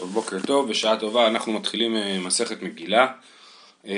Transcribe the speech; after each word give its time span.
טוב, 0.00 0.12
בוקר 0.12 0.36
טוב, 0.46 0.70
בשעה 0.70 0.96
טובה, 0.96 1.26
אנחנו 1.26 1.52
מתחילים 1.52 1.96
אה, 1.96 2.18
מסכת 2.18 2.62
מגילה. 2.62 3.06
אה, 3.86 3.94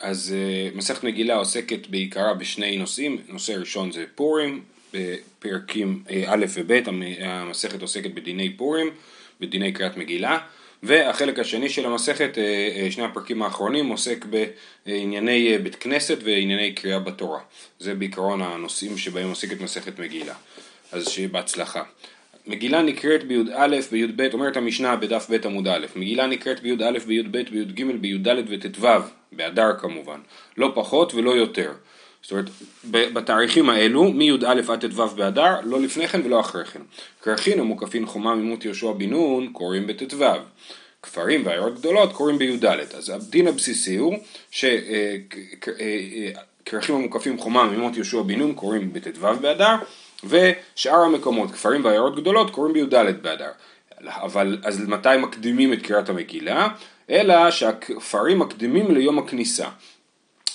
אז 0.00 0.34
אה, 0.36 0.68
מסכת 0.74 1.04
מגילה 1.04 1.36
עוסקת 1.36 1.86
בעיקרה 1.86 2.34
בשני 2.34 2.76
נושאים, 2.76 3.18
נושא 3.28 3.52
ראשון 3.52 3.92
זה 3.92 4.04
פורים, 4.14 4.62
בפרקים 4.92 6.02
א' 6.26 6.44
וב', 6.54 6.80
המסכת 7.20 7.82
עוסקת 7.82 8.10
בדיני 8.10 8.56
פורים, 8.56 8.90
בדיני 9.40 9.72
קריאת 9.72 9.96
מגילה, 9.96 10.38
והחלק 10.82 11.38
השני 11.38 11.68
של 11.68 11.86
המסכת, 11.86 12.38
שני 12.90 13.04
הפרקים 13.04 13.42
האחרונים, 13.42 13.88
עוסק 13.88 14.24
בענייני 14.86 15.58
בית 15.58 15.74
כנסת 15.74 16.18
וענייני 16.24 16.72
קריאה 16.72 16.98
בתורה. 16.98 17.40
זה 17.78 17.94
בעיקרון 17.94 18.42
הנושאים 18.42 18.98
שבהם 18.98 19.28
עוסקת 19.28 19.60
מסכת 19.60 19.98
מגילה. 19.98 20.34
אז 20.92 21.08
שיהיה 21.08 21.28
בהצלחה. 21.28 21.82
מגילה 22.46 22.82
נקראת 22.82 23.24
בי"א 23.24 23.80
בי"ב, 23.90 24.28
אומרת 24.32 24.56
המשנה 24.56 24.96
בדף 24.96 25.30
ב' 25.30 25.46
עמוד 25.46 25.68
א', 25.68 25.86
מגילה 25.96 26.26
נקראת 26.26 26.60
בי"א 26.60 26.98
בי"ב 27.06 27.38
בי"ג 27.50 27.84
בי"ד 28.00 28.28
וט"ו, 28.48 28.88
באדר 29.32 29.72
כמובן, 29.78 30.20
לא 30.56 30.72
פחות 30.74 31.14
ולא 31.14 31.30
יותר. 31.30 31.72
זאת 32.22 32.30
אומרת, 32.30 32.44
בתאריכים 32.90 33.70
האלו, 33.70 34.12
מי"א 34.12 34.46
עד 34.68 34.86
ט"ו 34.86 35.06
באדר, 35.06 35.54
לא 35.64 35.80
לפני 35.80 36.08
כן 36.08 36.20
ולא 36.24 36.40
אחרי 36.40 36.64
כן. 36.64 36.80
כרכין 37.22 37.60
המוקפין 37.60 38.06
חומה 38.06 38.34
ממות 38.34 38.64
יהושע 38.64 38.92
בן 38.92 39.10
נון, 39.10 39.48
קוראים 39.52 39.86
בט"ו. 39.86 40.24
כפרים 41.02 41.46
ועיירות 41.46 41.78
גדולות 41.78 42.12
קוראים 42.12 42.38
בי"ד. 42.38 42.64
אז 42.64 43.10
הדין 43.10 43.48
הבסיסי 43.48 43.96
הוא 43.96 44.18
שכרכים 44.50 44.84
אה, 45.80 46.34
אה, 46.74 46.90
אה, 46.90 46.94
המוקפים 46.94 47.38
חומה 47.38 47.64
ממות 47.64 47.96
יהושע 47.96 48.22
בן 48.22 48.38
נון 48.38 48.54
קוראים 48.54 48.92
בט"ו 48.92 49.34
באדר, 49.40 49.74
ושאר 50.28 51.00
המקומות, 51.00 51.50
כפרים 51.50 51.84
ועיירות 51.84 52.16
גדולות, 52.16 52.50
קוראים 52.50 52.72
בי"ד 52.72 53.22
באדר. 53.22 53.50
אבל 54.06 54.58
אז 54.64 54.80
מתי 54.88 55.08
מקדימים 55.18 55.72
את 55.72 55.82
קריאת 55.82 56.08
המגילה? 56.08 56.68
אלא 57.10 57.50
שהכפרים 57.50 58.38
מקדימים 58.38 58.94
ליום 58.94 59.18
הכניסה. 59.18 59.68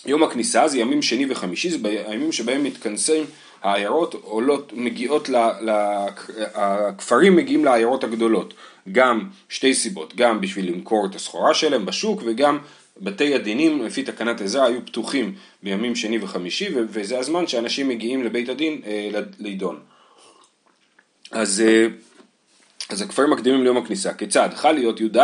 יום 0.05 0.23
הכניסה 0.23 0.67
זה 0.67 0.79
ימים 0.79 1.01
שני 1.01 1.25
וחמישי, 1.29 1.69
זה 1.69 1.77
הימים 2.07 2.31
שבהם 2.31 2.63
מתכנסים 2.63 3.25
העיירות 3.61 4.13
עולות, 4.13 4.73
מגיעות, 4.75 5.29
ל, 5.29 5.35
ל, 5.61 5.69
הכפרים 6.53 7.35
מגיעים 7.35 7.65
לעיירות 7.65 8.03
הגדולות. 8.03 8.53
גם 8.91 9.29
שתי 9.49 9.73
סיבות, 9.73 10.15
גם 10.15 10.41
בשביל 10.41 10.71
למכור 10.71 11.05
את 11.05 11.15
הסחורה 11.15 11.53
שלהם 11.53 11.85
בשוק 11.85 12.21
וגם 12.25 12.59
בתי 13.01 13.35
הדינים 13.35 13.85
לפי 13.85 14.03
תקנת 14.03 14.41
עזרא 14.41 14.63
היו 14.63 14.85
פתוחים 14.85 15.35
בימים 15.63 15.95
שני 15.95 16.17
וחמישי 16.21 16.67
וזה 16.89 17.19
הזמן 17.19 17.47
שאנשים 17.47 17.87
מגיעים 17.87 18.23
לבית 18.23 18.49
הדין 18.49 18.81
אה, 18.85 19.09
לידון. 19.39 19.79
אז, 21.31 21.63
אה, 21.67 21.87
אז 22.89 23.01
הכפרים 23.01 23.29
מקדימים 23.29 23.63
ליום 23.63 23.77
הכניסה. 23.77 24.13
כיצד? 24.13 24.49
חל 24.55 24.71
להיות 24.71 25.01
י"ד 25.01 25.17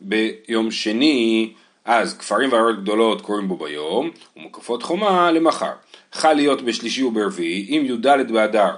ביום 0.00 0.70
שני, 0.70 1.52
אז 1.84 2.18
כפרים 2.18 2.52
ועיירות 2.52 2.82
גדולות 2.82 3.20
קוראים 3.20 3.48
בו 3.48 3.56
ביום, 3.56 4.10
ומקפות 4.36 4.82
חומה 4.82 5.30
למחר. 5.32 5.72
חל 6.12 6.32
להיות 6.32 6.62
בשלישי 6.62 7.02
וברביעי, 7.02 7.66
אם 7.68 7.82
י"ד 7.86 8.32
באדר 8.32 8.74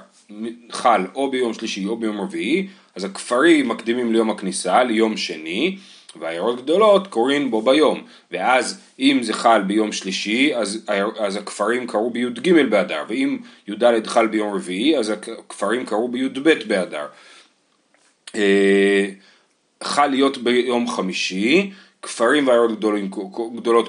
חל 0.73 1.07
או 1.15 1.31
ביום 1.31 1.55
שלישי 1.55 1.87
או 1.87 1.97
ביום 1.97 2.21
רביעי, 2.21 2.69
אז 2.95 3.05
הכפרים 3.05 3.69
מקדימים 3.69 4.13
ליום 4.13 4.31
הכניסה, 4.31 4.85
ליום 4.85 5.17
שני, 5.17 5.77
והעיירות 6.21 6.63
גדולות 6.63 7.07
קוראים 7.07 7.51
בו 7.51 7.63
ביום, 7.63 8.03
ואז 8.31 8.81
אם 8.99 9.19
זה 9.23 9.33
חל 9.33 9.63
ביום 9.63 9.93
שלישי, 9.93 10.55
אז, 10.55 10.85
אז 11.19 11.37
הכפרים 11.37 11.87
קראו 11.87 12.11
בי"ג 12.11 12.53
באדר, 12.71 13.03
ואם 13.09 13.39
י"ד 13.69 14.07
חל 14.07 14.27
ביום 14.27 14.55
רביעי, 14.55 14.99
אז 14.99 15.11
הכפרים 15.11 15.87
קראו 15.87 16.09
בי"ב 16.09 16.51
באדר. 16.67 17.07
אה, 18.35 19.07
חל 19.83 20.07
להיות 20.07 20.39
ביום 20.39 20.89
חמישי, 20.89 21.71
כפרים 22.05 22.49
ועיירות 22.49 22.81
גדולות 23.57 23.89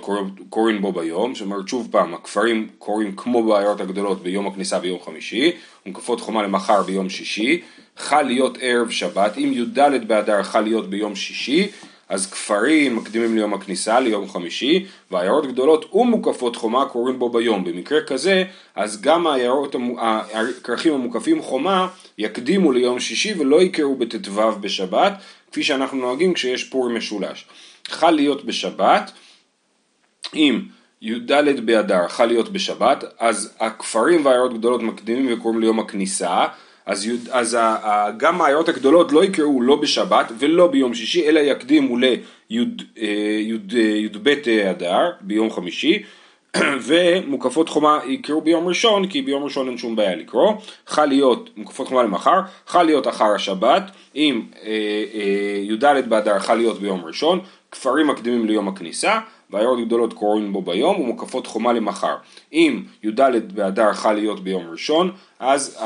קוראים 0.50 0.82
בו 0.82 0.92
ביום, 0.92 1.36
זאת 1.36 1.42
אומרת 1.42 1.68
שוב 1.68 1.88
פעם, 1.92 2.14
הכפרים 2.14 2.68
קוראים 2.78 3.16
כמו 3.16 3.44
בעיירות 3.44 3.82
הגדולות 3.82 4.24
ביום 4.24 4.48
הכניסה 4.48 4.80
ביום 4.80 5.00
חמישי, 5.06 5.52
ומקפות 5.86 6.22
חומה 6.22 6.44
למחר 6.44 6.84
ביום 6.84 7.10
שישי, 7.10 7.62
חל 7.98 8.22
להיות 8.22 8.58
ערב 8.62 8.90
שבת, 8.90 9.38
אם 9.38 9.52
י"ד 9.54 10.08
באדר 10.08 10.44
חל 10.44 10.62
להיות 10.62 10.90
ביום 10.90 11.16
שישי, 11.16 11.68
אז 12.10 12.32
כפרים 12.32 12.96
מקדימים 12.96 13.36
ליום 13.36 13.54
הכניסה, 13.54 14.00
ליום 14.00 14.30
חמישי, 14.30 14.86
ועיירות 15.12 15.48
גדולות 15.48 15.94
ומוקפות 15.94 16.56
חומה 16.56 16.86
קוראים 16.86 17.20
בו 17.20 17.30
ביום. 17.30 17.64
במקרה 17.64 18.02
כזה, 18.02 18.44
אז 18.76 19.02
גם 19.02 19.28
העיירות, 19.28 19.76
הכרכים 20.32 20.94
המוקפים 20.94 21.42
חומה 21.42 21.88
יקדימו 22.18 22.72
ליום 22.72 23.00
שישי 23.00 23.34
ולא 23.40 23.62
יקראו 23.62 23.96
בט"ו 23.96 24.52
בשבת, 24.62 25.14
כפי 25.52 25.64
שאנחנו 25.64 25.98
נוהגים 25.98 26.34
כשיש 26.34 26.64
פור 26.64 26.90
משולש. 26.90 27.46
חל 27.88 28.12
להיות 28.12 28.46
בשבת, 28.46 29.12
אם 30.36 30.62
י"ד 31.02 31.66
באדר 31.66 32.08
חל 32.08 32.26
להיות 32.26 32.50
בשבת, 32.50 33.04
אז 33.20 33.54
הכפרים 33.60 34.26
והעיירות 34.26 34.54
גדולות 34.54 34.82
מקדימים 34.82 35.34
וקוראים 35.34 35.62
ליום 35.62 35.80
הכניסה, 35.80 36.46
אז, 36.86 37.06
יוד, 37.06 37.20
אז 37.32 37.54
ה, 37.54 37.62
ה, 37.62 38.12
גם 38.18 38.42
העיירות 38.42 38.70
הגדולות 38.70 39.12
לא 39.12 39.24
יקראו 39.24 39.62
לא 39.62 39.76
בשבת 39.76 40.32
ולא 40.40 40.68
ביום 40.68 40.94
שישי, 40.94 41.28
אלא 41.28 41.40
יקדימו 41.40 41.98
לי"ב 41.98 44.28
אה, 44.48 44.72
אדר 44.72 45.12
ביום 45.22 45.52
חמישי, 45.52 46.04
ומוקפות 46.86 47.70
חומה 47.70 48.00
יקראו 48.08 48.42
ביום 48.42 48.68
ראשון, 48.68 49.08
כי 49.08 49.22
ביום 49.22 49.44
ראשון 49.44 49.68
אין 49.68 49.78
שום 49.78 49.96
בעיה 49.96 50.16
לקרוא. 50.16 50.54
חל 50.88 51.06
להיות 51.06 51.50
מוקפות 51.58 51.88
חומה 51.88 52.04
למחר, 52.04 52.42
חל 52.68 52.84
להיות 52.84 53.08
אחר 53.08 53.36
השבת, 53.36 53.84
אם 54.16 54.42
אה, 54.64 54.70
אה, 55.14 55.60
י"ד 55.62 56.10
באדר 56.10 56.40
חל 56.40 56.56
להיות 56.56 56.80
ביום 56.80 57.06
ראשון, 57.06 57.40
כפרים 57.72 58.08
מקדימים 58.08 58.46
ליום 58.46 58.68
הכניסה, 58.68 59.20
והעיירות 59.50 59.80
גדולות 59.86 60.14
קוראים 60.14 60.54
בו 60.54 60.62
ביום 60.62 61.00
ומוקפות 61.00 61.48
חומה 61.48 61.74
למחר. 61.74 62.16
אם 62.54 62.84
י"ד 63.04 63.22
באדר 63.54 63.94
חל 63.94 64.14
להיות 64.14 64.44
ביום 64.44 64.64
ראשון, 64.72 65.12
אז 65.40 65.78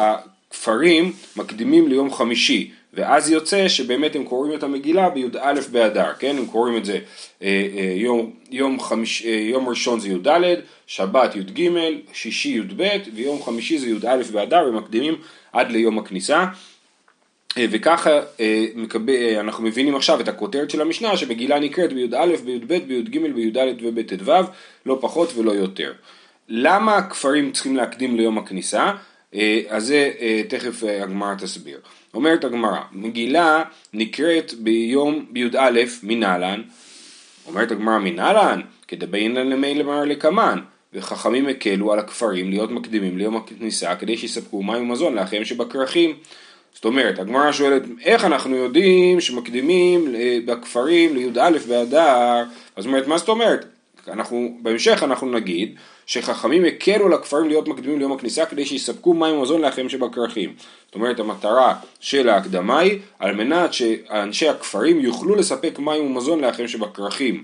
כפרים 0.50 1.14
מקדימים 1.36 1.88
ליום 1.88 2.14
חמישי, 2.14 2.72
ואז 2.94 3.30
יוצא 3.30 3.68
שבאמת 3.68 4.16
הם 4.16 4.24
קוראים 4.24 4.54
את 4.54 4.64
המגילה 4.64 5.10
בי"א 5.10 5.54
באדר, 5.72 6.14
כן? 6.20 6.38
הם 6.38 6.46
קוראים 6.46 6.78
את 6.78 6.86
זה 6.86 7.00
אה, 7.42 7.68
אה, 7.78 7.94
יום, 7.96 8.32
יום, 8.52 8.80
חמיש, 8.80 9.26
אה, 9.26 9.32
יום 9.32 9.70
ראשון 9.70 10.00
זה 10.00 10.10
י"ד, 10.10 10.56
שבת 10.88 11.36
י"ג, 11.36 11.70
שישי 12.14 12.50
י"ב, 12.50 12.88
ויום 13.16 13.44
חמישי 13.44 13.80
זה 13.80 13.88
י"א 13.88 14.22
באדר, 14.32 14.66
ומקדימים 14.70 15.16
עד 15.54 15.72
ליום 15.72 16.00
הכניסה. 16.00 16.46
וככה 17.60 18.10
אנחנו 19.40 19.64
מבינים 19.64 19.96
עכשיו 19.96 20.22
את 20.22 20.28
הכותרת 20.28 20.70
של 20.70 20.81
המשנה 20.81 21.18
שמגילה 21.18 21.60
נקראת 21.60 21.94
בי"א, 21.94 22.36
בי"ב, 22.46 22.74
בי"ג, 22.88 23.20
בי"ד 23.36 23.58
ובט"ו, 23.81 24.31
לא 24.86 24.98
פחות 25.02 25.34
ולא 25.36 25.52
יותר. 25.52 25.94
למה 26.50 26.96
הכפרים 26.96 27.52
צריכים 27.52 27.76
להקדים 27.76 28.16
ליום 28.16 28.38
הכניסה? 28.38 28.92
אה, 29.35 29.62
אז 29.69 29.85
זה 29.85 30.12
אה, 30.19 30.41
תכף 30.47 30.84
אה, 30.84 31.03
הגמרא 31.03 31.35
תסביר. 31.35 31.79
אומרת 32.13 32.44
הגמרא, 32.44 32.79
מגילה 32.91 33.63
נקראת 33.94 34.53
ביום 34.53 35.25
בי"א 35.29 35.79
מנהלן, 36.03 36.62
אומרת 37.47 37.72
הגמרא 37.72 38.00
מנהלן, 38.00 38.62
כדבעינן 38.88 39.47
למי 39.47 39.75
למר 39.75 40.06
לקמן, 40.06 40.59
וחכמים 40.94 41.47
הקלו 41.47 41.94
על 41.94 42.00
הכפרים 42.00 42.50
להיות 42.50 42.72
מקדימים 42.72 43.18
ליום 43.18 43.35
הכניסה 43.35 43.95
כדי 43.95 44.18
שיספקו 44.18 44.63
מים 44.63 44.81
ומזון 44.81 45.16
לאחיהם 45.16 45.45
שבכרכים. 45.45 46.16
זאת 46.73 46.85
אומרת, 46.85 47.19
הגמרא 47.19 47.51
שואלת, 47.51 47.81
איך 48.03 48.25
אנחנו 48.25 48.56
יודעים 48.56 49.22
שמקדימים 49.22 50.16
בכפרים 50.45 51.16
לי"א 51.16 51.50
באדר? 51.68 52.44
אז 52.75 52.85
אומרת, 52.85 53.07
מה 53.07 53.18
זאת 53.18 53.29
אומרת? 53.29 53.66
אנחנו, 54.07 54.57
בהמשך 54.62 55.03
אנחנו 55.03 55.31
נגיד 55.31 55.75
שחכמים 56.09 56.66
הקלו 56.66 57.06
על 57.06 57.14
הכפרים 57.14 57.47
להיות 57.47 57.68
מקדימים 57.68 58.00
ליום 58.00 58.12
הכניסה 58.12 58.46
כדי 58.46 58.66
שיספקו 58.66 59.14
מים 59.14 59.36
ומזון 59.36 59.62
לאחיהם 59.62 59.90
שבכרכים. 59.90 60.53
זאת 60.86 60.96
אומרת 60.96 61.20
המטרה 61.20 61.75
של 62.00 62.30
ההקדמה 62.30 62.80
היא 62.80 63.00
על 63.20 63.36
מנת 63.36 63.74
שאנשי 63.74 64.50
הכפרים 64.50 65.00
יוכלו 65.00 65.36
לספק 65.36 65.80
מים 65.80 66.06
ומזון 66.06 66.39
לאחיהם 66.39 66.68
שבכרכים. 66.68 67.44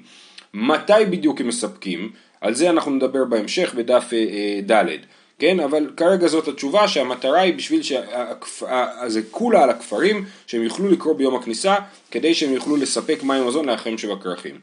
מתי 0.54 0.94
בדיוק 1.10 1.42
הם 1.42 1.48
מספקים? 1.48 2.12
על 2.42 2.54
זה 2.54 2.70
אנחנו 2.70 2.92
נדבר 2.92 3.26
בהמשך 3.26 3.74
בדף 3.76 4.10
אה, 4.14 4.18
אה, 4.18 4.60
ד', 4.72 4.98
כן? 5.40 5.60
אבל 5.60 5.90
כרגע 5.98 6.28
זאת 6.28 6.48
התשובה 6.48 6.88
שהמטרה 6.88 7.40
היא 7.40 7.54
בשביל 7.54 7.82
שזה 7.84 9.22
כולה 9.32 9.64
על 9.64 9.70
הכפרים 9.70 10.26
שהם 10.48 10.64
יוכלו 10.64 10.90
לקרוא 10.90 11.14
ביום 11.14 11.36
הכניסה 11.36 11.76
כדי 12.12 12.34
שהם 12.34 12.54
יוכלו 12.54 12.76
לספק 12.76 13.24
מים 13.24 13.44
ומזון 13.44 13.66
לאחיהם 13.66 13.98
שבכרכים. 13.98 14.60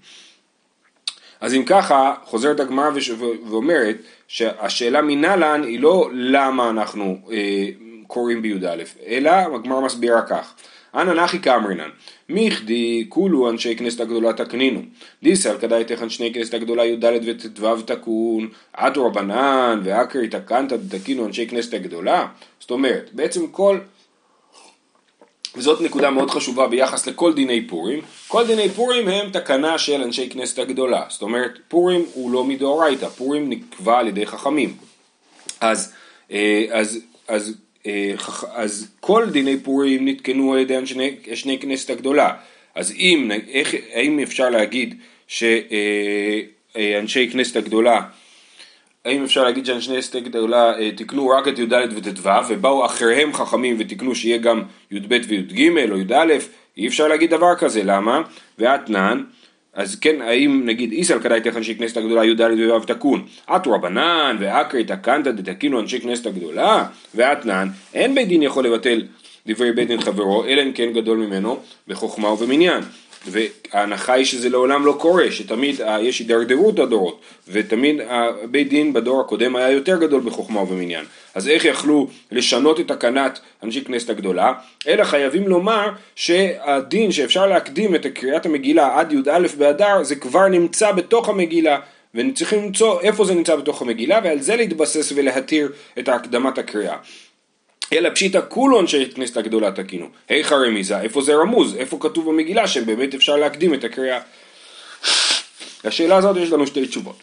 אז 1.43 1.55
אם 1.55 1.65
ככה, 1.65 2.15
חוזרת 2.25 2.61
הגמרא 2.61 2.91
ואומרת 3.51 3.97
שהשאלה 4.29 5.03
מנהלן 5.03 5.63
היא 5.63 5.81
לא 5.81 6.11
למה 6.13 6.71
אנחנו 6.71 7.19
אה, 7.33 7.69
קוראים 8.07 8.43
בי"א, 8.43 8.83
אלא 9.07 9.31
הגמרא 9.31 9.81
מסבירה 9.81 10.23
כך. 10.23 10.55
אנא 10.95 11.13
נחי 11.13 11.39
כאמרינן, 11.39 11.89
מיכדי 12.29 13.07
כולו 13.09 13.51
אנשי 13.51 13.77
כנסת 13.77 14.01
הגדולה 14.01 14.33
תקנינו, 14.33 14.81
דיסל 15.23 15.59
כדאי 15.59 15.85
תכן 15.85 16.11
שני 16.11 16.35
כנסת 16.35 16.55
הגדולה 16.55 16.85
י"ד 16.85 17.05
וט"ו 17.27 17.83
תקון, 17.83 18.49
עטו 18.73 19.07
רבנן 19.07 19.81
ואקרי 19.85 20.29
תקנת 20.29 20.73
תקינו 20.91 21.27
אנשי 21.27 21.47
כנסת 21.47 21.75
הגדולה, 21.75 22.27
זאת 22.61 22.71
אומרת, 22.71 23.11
בעצם 23.13 23.47
כל 23.47 23.79
וזאת 25.57 25.81
נקודה 25.81 26.11
מאוד 26.11 26.31
חשובה 26.31 26.69
ביחס 26.69 27.07
לכל 27.07 27.33
דיני 27.33 27.67
פורים. 27.67 28.01
כל 28.29 28.47
דיני 28.47 28.69
פורים 28.69 29.09
הם 29.09 29.31
תקנה 29.31 29.79
של 29.79 30.03
אנשי 30.03 30.31
כנסת 30.31 30.59
הגדולה. 30.59 31.03
זאת 31.09 31.23
אומרת, 31.23 31.59
פורים 31.69 32.05
הוא 32.15 32.31
לא 32.31 32.45
מדאורייתא, 32.45 33.09
פורים 33.09 33.51
נקבע 33.51 33.99
על 33.99 34.09
ידי 34.09 34.27
חכמים. 34.27 34.77
אז, 35.61 35.93
אה, 36.33 36.65
אז, 36.71 36.99
אז, 37.29 37.55
אה, 37.87 38.15
אז 38.55 38.89
כל 39.01 39.31
דיני 39.31 39.61
פורים 39.61 40.09
נתקנו 40.09 40.53
על 40.53 40.59
ידי 40.59 40.77
אנשי, 40.77 40.95
אנשי 41.31 41.59
כנסת 41.59 41.91
הגדולה. 41.91 42.35
אז 42.75 42.91
אם, 42.91 43.31
איך, 43.49 43.75
האם 43.93 44.21
אפשר 44.21 44.51
להגיד 44.51 44.95
שאנשי 45.27 47.31
כנסת 47.33 47.57
הגדולה 47.57 48.01
האם 49.05 49.25
אפשר 49.25 49.45
להגיד 49.45 49.67
שאנשי 49.67 49.91
כנסת 49.91 50.15
הגדולה 50.15 50.73
תיקנו 50.97 51.29
רק 51.29 51.49
את 51.49 51.59
י"ד 51.59 51.73
וט"ו 51.97 52.31
ובאו 52.49 52.87
אחריהם 52.87 53.33
חכמים 53.33 53.77
ותיקנו 53.79 54.15
שיהיה 54.15 54.39
גם 54.39 54.63
י"ב 54.91 55.21
וי"ג 55.29 55.91
או 55.91 55.99
י"א? 55.99 56.35
אי 56.77 56.89
אפשר 56.89 57.09
להגיד 57.09 57.31
דבר 57.31 57.55
כזה, 57.55 57.83
למה? 57.85 58.23
ואתנן, 58.59 59.23
אז 59.75 59.97
כן, 60.01 60.23
האם 60.23 60.63
נגיד 60.65 60.93
איסל 60.93 61.21
כדאי 61.21 61.41
תכן 61.41 61.61
כנסת 61.79 61.97
הגדולה 61.97 62.25
י"ד 62.25 62.41
וי"ו 62.41 62.81
תקון, 62.81 63.27
אתו 63.57 63.73
רבנן 63.73 64.37
ואקרי 64.41 64.85
תקנת 64.85 65.27
דתקינו 65.27 65.81
אנשי 65.81 66.01
כנסת 66.01 66.27
הגדולה 66.27 66.85
ואתנן, 67.15 67.69
אין 67.95 68.15
בית 68.15 68.29
דין 68.29 68.43
יכול 68.43 68.65
לבטל 68.65 69.03
דברי 69.47 69.73
בית 69.73 69.89
דין 69.89 70.01
חברו, 70.01 70.45
אלא 70.45 70.63
אם 70.63 70.73
כן 70.73 70.93
גדול 70.93 71.19
ממנו 71.19 71.61
בחוכמה 71.89 72.33
ובמניין. 72.33 72.83
וההנחה 73.27 74.13
היא 74.13 74.25
שזה 74.25 74.49
לעולם 74.49 74.87
לא 74.87 74.97
קורה, 75.01 75.31
שתמיד 75.31 75.81
יש 76.01 76.19
הידרדרות 76.19 76.79
הדורות, 76.79 77.21
ותמיד 77.49 78.01
בית 78.51 78.69
דין 78.69 78.93
בדור 78.93 79.21
הקודם 79.21 79.57
היה 79.57 79.71
יותר 79.71 79.99
גדול 80.01 80.21
בחוכמה 80.21 80.61
ובמניין. 80.61 81.05
אז 81.35 81.49
איך 81.49 81.65
יכלו 81.65 82.09
לשנות 82.33 82.81
את 82.81 82.89
תקנת 82.89 83.39
אנשי 83.63 83.85
כנסת 83.85 84.11
הגדולה? 84.11 84.53
אלא 84.89 85.05
חייבים 85.05 85.49
לומר 85.49 85.89
שהדין 86.15 87.13
שאפשר 87.13 87.47
להקדים 87.47 87.95
את 87.95 88.07
קריאת 88.07 88.47
המגילה 88.47 88.99
עד 88.99 89.13
י"א 89.13 89.47
באדר 89.59 90.03
זה 90.03 90.17
כבר 90.17 90.49
נמצא 90.49 90.93
בתוך 90.93 91.29
המגילה. 91.29 91.79
וצריכים 92.15 92.63
למצוא 92.63 93.01
איפה 93.01 93.25
זה 93.25 93.35
נמצא 93.35 93.57
בתוך 93.57 93.83
המגילה 93.83 94.21
ועל 94.25 94.41
זה 94.41 94.57
להתבסס 94.57 95.13
ולהתיר 95.15 95.73
את 95.99 96.09
הקדמת 96.09 96.59
הקריאה. 96.59 96.97
אלא 97.93 98.11
פשיטא 98.11 98.41
כולו 98.49 98.81
אנשי 98.81 99.11
כנסת 99.15 99.37
הגדולה 99.37 99.73
תקינו. 99.73 100.07
היכא 100.29 100.55
רמיזה, 100.55 101.01
איפה 101.01 101.23
זה 101.23 101.35
רמוז? 101.35 101.77
איפה 101.77 101.97
כתוב 102.01 102.29
במגילה 102.29 102.69
שבאמת 102.69 103.15
אפשר 103.15 103.37
להקדים 103.37 103.75
את 103.75 103.85
הקריאה? 103.85 104.21
לשאלה 105.85 106.17
הזאת 106.17 106.37
יש 106.37 106.53
לנו 106.53 106.67
שתי 106.67 106.87
תשובות. 106.87 107.17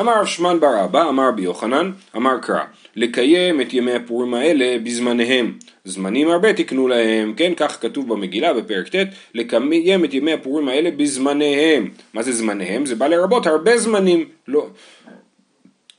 אמר 0.00 0.20
רב 0.20 0.26
שמען 0.26 0.60
בר 0.60 0.84
אבא, 0.84 1.08
אמר 1.08 1.28
רבי 1.28 1.42
יוחנן, 1.42 1.90
אמר 2.16 2.38
קרא, 2.42 2.60
לקיים 2.96 3.60
את 3.60 3.74
ימי 3.74 3.92
הפורים 3.92 4.34
האלה 4.34 4.76
בזמניהם. 4.84 5.58
זמנים 5.84 6.30
הרבה 6.30 6.52
תקנו 6.52 6.88
להם, 6.88 7.34
כן, 7.36 7.52
כך 7.56 7.82
כתוב 7.82 8.08
במגילה 8.08 8.52
בפרק 8.52 8.88
ט', 8.88 9.08
לקיים 9.34 10.04
את 10.04 10.14
ימי 10.14 10.32
הפורים 10.32 10.68
האלה 10.68 10.90
בזמניהם. 10.90 11.90
מה 12.14 12.22
זה 12.22 12.32
זמניהם? 12.32 12.86
זה 12.86 12.94
בא 12.94 13.06
לרבות 13.06 13.46
הרבה 13.46 13.78
זמנים. 13.78 14.28
לא. 14.48 14.66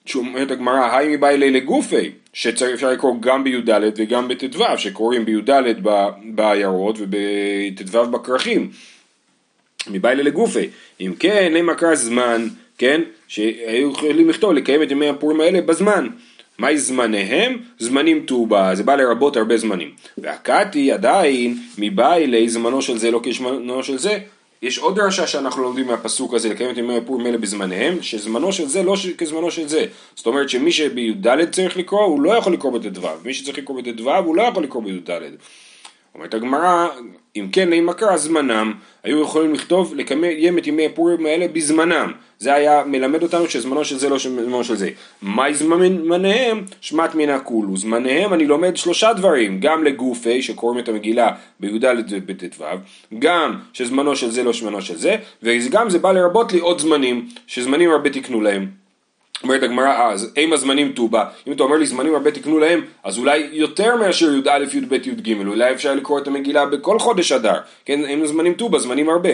שאומרת 0.05 0.51
הגמרא, 0.51 0.97
היי 0.97 1.17
מבעילי 1.17 1.51
לגופי, 1.51 2.11
שאפשר 2.33 2.91
לקרוא 2.91 3.15
גם 3.19 3.43
בי"ד 3.43 3.69
וגם 3.97 4.27
בט"ו, 4.27 4.77
שקוראים 4.77 5.25
בי"ד 5.25 5.49
בעיירות 6.23 6.95
ובט"ו 6.99 8.05
בכרכים, 8.11 8.69
מבעילי 9.87 10.23
לגופי. 10.23 10.67
אם 11.01 11.13
כן, 11.19 11.53
למה 11.55 11.75
קרא 11.75 11.95
זמן, 11.95 12.47
כן, 12.77 13.01
שהיו 13.27 13.91
יכולים 13.91 14.29
לכתוב 14.29 14.53
לקיים 14.53 14.83
את 14.83 14.91
ימי 14.91 15.09
הפורים 15.09 15.41
האלה 15.41 15.61
בזמן. 15.61 16.07
מהי 16.57 16.77
זמניהם? 16.77 17.57
זמנים 17.79 18.25
ט"ו 18.27 18.47
זה 18.73 18.83
בא 18.83 18.95
לרבות 18.95 19.37
הרבה 19.37 19.57
זמנים. 19.57 19.91
והקתי 20.17 20.91
עדיין 20.91 21.57
מבעילי 21.77 22.49
זמנו 22.49 22.81
של 22.81 22.97
זה 22.97 23.11
לא 23.11 23.19
כשמנו 23.23 23.83
של 23.83 23.97
זה, 23.97 24.19
יש 24.65 24.77
עוד 24.77 24.95
דרשה 24.95 25.27
שאנחנו 25.27 25.63
לומדים 25.63 25.87
מהפסוק 25.87 26.33
הזה 26.33 26.49
לקיים 26.49 26.69
את 26.69 26.77
ימי 26.77 26.97
הפורים 26.97 27.25
האלה 27.25 27.37
בזמניהם, 27.37 28.01
שזמנו 28.01 28.53
של 28.53 28.67
זה 28.67 28.83
לא 28.83 28.95
ש... 28.95 29.07
כזמנו 29.07 29.51
של 29.51 29.67
זה. 29.67 29.85
זאת 30.15 30.25
אומרת 30.25 30.49
שמי 30.49 30.71
שבי"ד 30.71 31.49
צריך 31.51 31.77
לקרוא, 31.77 32.01
הוא 32.01 32.21
לא 32.21 32.31
יכול 32.31 32.53
לקרוא 32.53 32.71
בט"ו, 32.71 33.07
מי 33.23 33.33
שצריך 33.33 33.57
לקרוא 33.57 33.81
בט"ו, 33.81 34.15
הוא 34.15 34.35
לא 34.35 34.41
יכול 34.41 34.63
לקרוא 34.63 34.83
בי"ד. 34.83 35.21
אומרת 36.15 36.33
הגמרא, 36.33 36.87
אם 37.35 37.47
כן, 37.51 37.73
אם 37.73 37.93
קרא 37.93 38.17
זמנם, 38.17 38.73
היו 39.03 39.21
יכולים 39.21 39.53
לכתוב 39.53 39.95
לקיים 39.95 40.57
את 40.57 40.67
ימי 40.67 40.85
הפורים 40.85 41.25
האלה 41.25 41.47
בזמנם. 41.47 42.11
זה 42.39 42.53
היה 42.53 42.83
מלמד 42.85 43.23
אותנו 43.23 43.49
שזמנו 43.49 43.85
של 43.85 43.97
זה 43.97 44.09
לא 44.09 44.17
זמנו 44.17 44.63
של 44.63 44.75
זה. 44.75 44.89
מהי 45.21 45.53
זמניהם? 45.53 46.63
שמט 46.81 47.15
מן 47.15 47.29
הכולו. 47.29 47.77
זמניהם 47.77 48.33
אני 48.33 48.45
לומד 48.45 48.77
שלושה 48.77 49.13
דברים, 49.13 49.59
גם 49.59 49.83
לגופי 49.83 50.41
שקוראים 50.41 50.79
את 50.79 50.89
המגילה 50.89 51.31
בי"ד 51.59 51.85
ובט"ו, 52.09 52.65
גם 53.19 53.59
שזמנו 53.73 54.15
של 54.15 54.31
זה 54.31 54.43
לא 54.43 54.53
זמנו 54.53 54.81
של 54.81 54.97
זה, 54.97 55.15
וגם 55.43 55.89
זה 55.89 55.99
בא 55.99 56.11
לרבות 56.11 56.53
לי 56.53 56.59
עוד 56.59 56.79
זמנים, 56.79 57.27
שזמנים 57.47 57.91
הרבה 57.91 58.09
תקנו 58.09 58.41
להם. 58.41 58.84
אומרת 59.43 59.63
הגמרא 59.63 60.11
אז, 60.11 60.33
אם 60.37 60.53
הזמנים 60.53 60.91
טובה, 60.91 61.25
אם 61.47 61.53
אתה 61.53 61.63
אומר 61.63 61.77
לי 61.77 61.85
זמנים 61.85 62.13
הרבה 62.13 62.31
תקנו 62.31 62.59
להם, 62.59 62.81
אז 63.03 63.17
אולי 63.17 63.49
יותר 63.51 63.95
מאשר 63.95 64.33
י"א, 64.33 64.77
י"ב, 64.77 64.93
י"ג, 64.93 65.47
אולי 65.47 65.73
אפשר 65.73 65.95
לקרוא 65.95 66.19
את 66.19 66.27
המגילה 66.27 66.65
בכל 66.65 66.99
חודש 66.99 67.31
אדר, 67.31 67.59
כן, 67.85 68.05
אם 68.05 68.23
הזמנים 68.23 68.53
טובה, 68.53 68.79
זמנים 68.79 69.09
הרבה. 69.09 69.29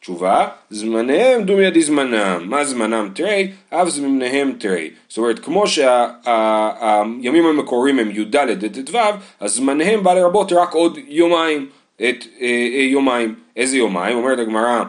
תשובה, 0.00 0.48
זמניהם 0.70 1.42
דומיה 1.42 1.70
דזמנם, 1.70 2.42
מה 2.44 2.64
זמנם 2.64 3.08
תרי, 3.14 3.50
אף 3.70 3.88
זמניהם 3.88 4.52
תרי. 4.58 4.90
זאת 5.08 5.18
אומרת, 5.18 5.38
כמו 5.38 5.66
שהימים 5.66 7.46
המקוריים 7.46 7.98
הם 7.98 8.10
י"ד 8.10 8.36
ט"ו, 8.90 8.98
אז 9.40 9.54
זמניהם 9.54 10.02
בא 10.02 10.14
לרבות 10.14 10.52
רק 10.52 10.74
עוד 10.74 10.98
יומיים, 11.08 11.66
את 11.96 12.24
אה, 12.40 12.46
אה, 12.46 12.82
יומיים. 12.82 13.34
איזה 13.56 13.76
יומיים? 13.76 14.16
אומרת 14.16 14.38
הגמרא 14.38 14.84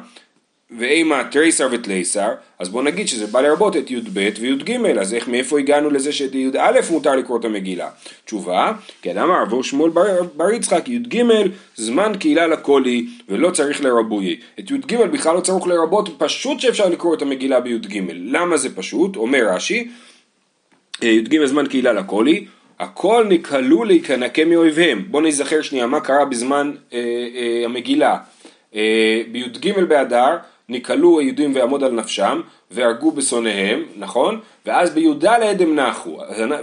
ואימה 0.78 1.24
תריסר 1.32 1.68
ותליסר, 1.72 2.30
אז 2.60 2.70
בוא 2.70 2.84
נגיד 2.84 3.08
שזה 3.08 3.28
בא 3.28 3.42
לרבות 3.42 3.78
את 3.78 3.92
י"ב 3.92 4.30
וי"ג, 4.40 4.78
אז 5.00 5.14
איך 5.14 5.28
מאיפה 5.28 5.60
הגענו 5.60 5.90
לזה 5.90 6.12
שאת 6.12 6.36
י"א 6.36 6.80
מותר 6.92 7.16
לקרוא 7.16 7.40
את 7.40 7.46
המגילה? 7.46 7.90
תשובה, 8.26 8.72
כן 9.02 9.18
אמר 9.18 9.42
עבור 9.42 9.64
שמואל 9.64 9.90
בר, 9.92 10.24
בר 10.36 10.52
יצחק 10.52 10.90
י"ג 10.90 11.24
זמן 11.76 12.12
קהילה 12.20 12.48
לקולי 12.48 13.06
ולא 13.30 13.52
צריך 13.52 13.84
לרבויי. 13.84 14.40
את 14.60 14.72
י"ג 14.72 14.96
בכלל 14.96 15.36
לא 15.36 15.40
צריך 15.40 15.68
לרבות, 15.68 16.10
פשוט 16.18 16.60
שאפשר 16.60 16.90
לקרוא 16.90 17.16
את 17.16 17.22
המגילה 17.22 17.60
בי"ג. 17.60 18.00
למה 18.14 18.58
זה 18.58 18.76
פשוט? 18.76 19.16
אומר 19.16 19.48
רש"י, 19.56 19.90
אה, 21.04 21.08
י"ג 21.08 21.46
זמן 21.46 21.68
קהילה 21.68 21.94
לקולי, 21.94 22.46
הכל 22.80 23.26
נקהלו 23.30 23.84
להיכנקה 23.84 24.46
מאויביהם. 24.46 25.06
בואו 25.08 25.24
נזכר 25.24 25.62
שנייה 25.62 25.88
מה 25.88 26.00
קרה 26.00 26.26
בזמן 26.26 26.72
אה, 26.94 27.00
אה, 27.36 27.66
המגילה. 27.66 28.18
אה, 28.76 29.22
בי"ג 29.32 29.80
באדר 29.80 30.38
נקהלו 30.70 31.20
היהודים 31.20 31.56
ויעמוד 31.56 31.84
על 31.84 31.92
נפשם, 31.92 32.42
והרגו 32.72 33.12
בשונאיהם, 33.12 33.84
נכון? 33.98 34.40
ואז 34.66 34.90
בי"ד 34.94 35.26
הם 35.60 35.76
נחו, 35.76 36.18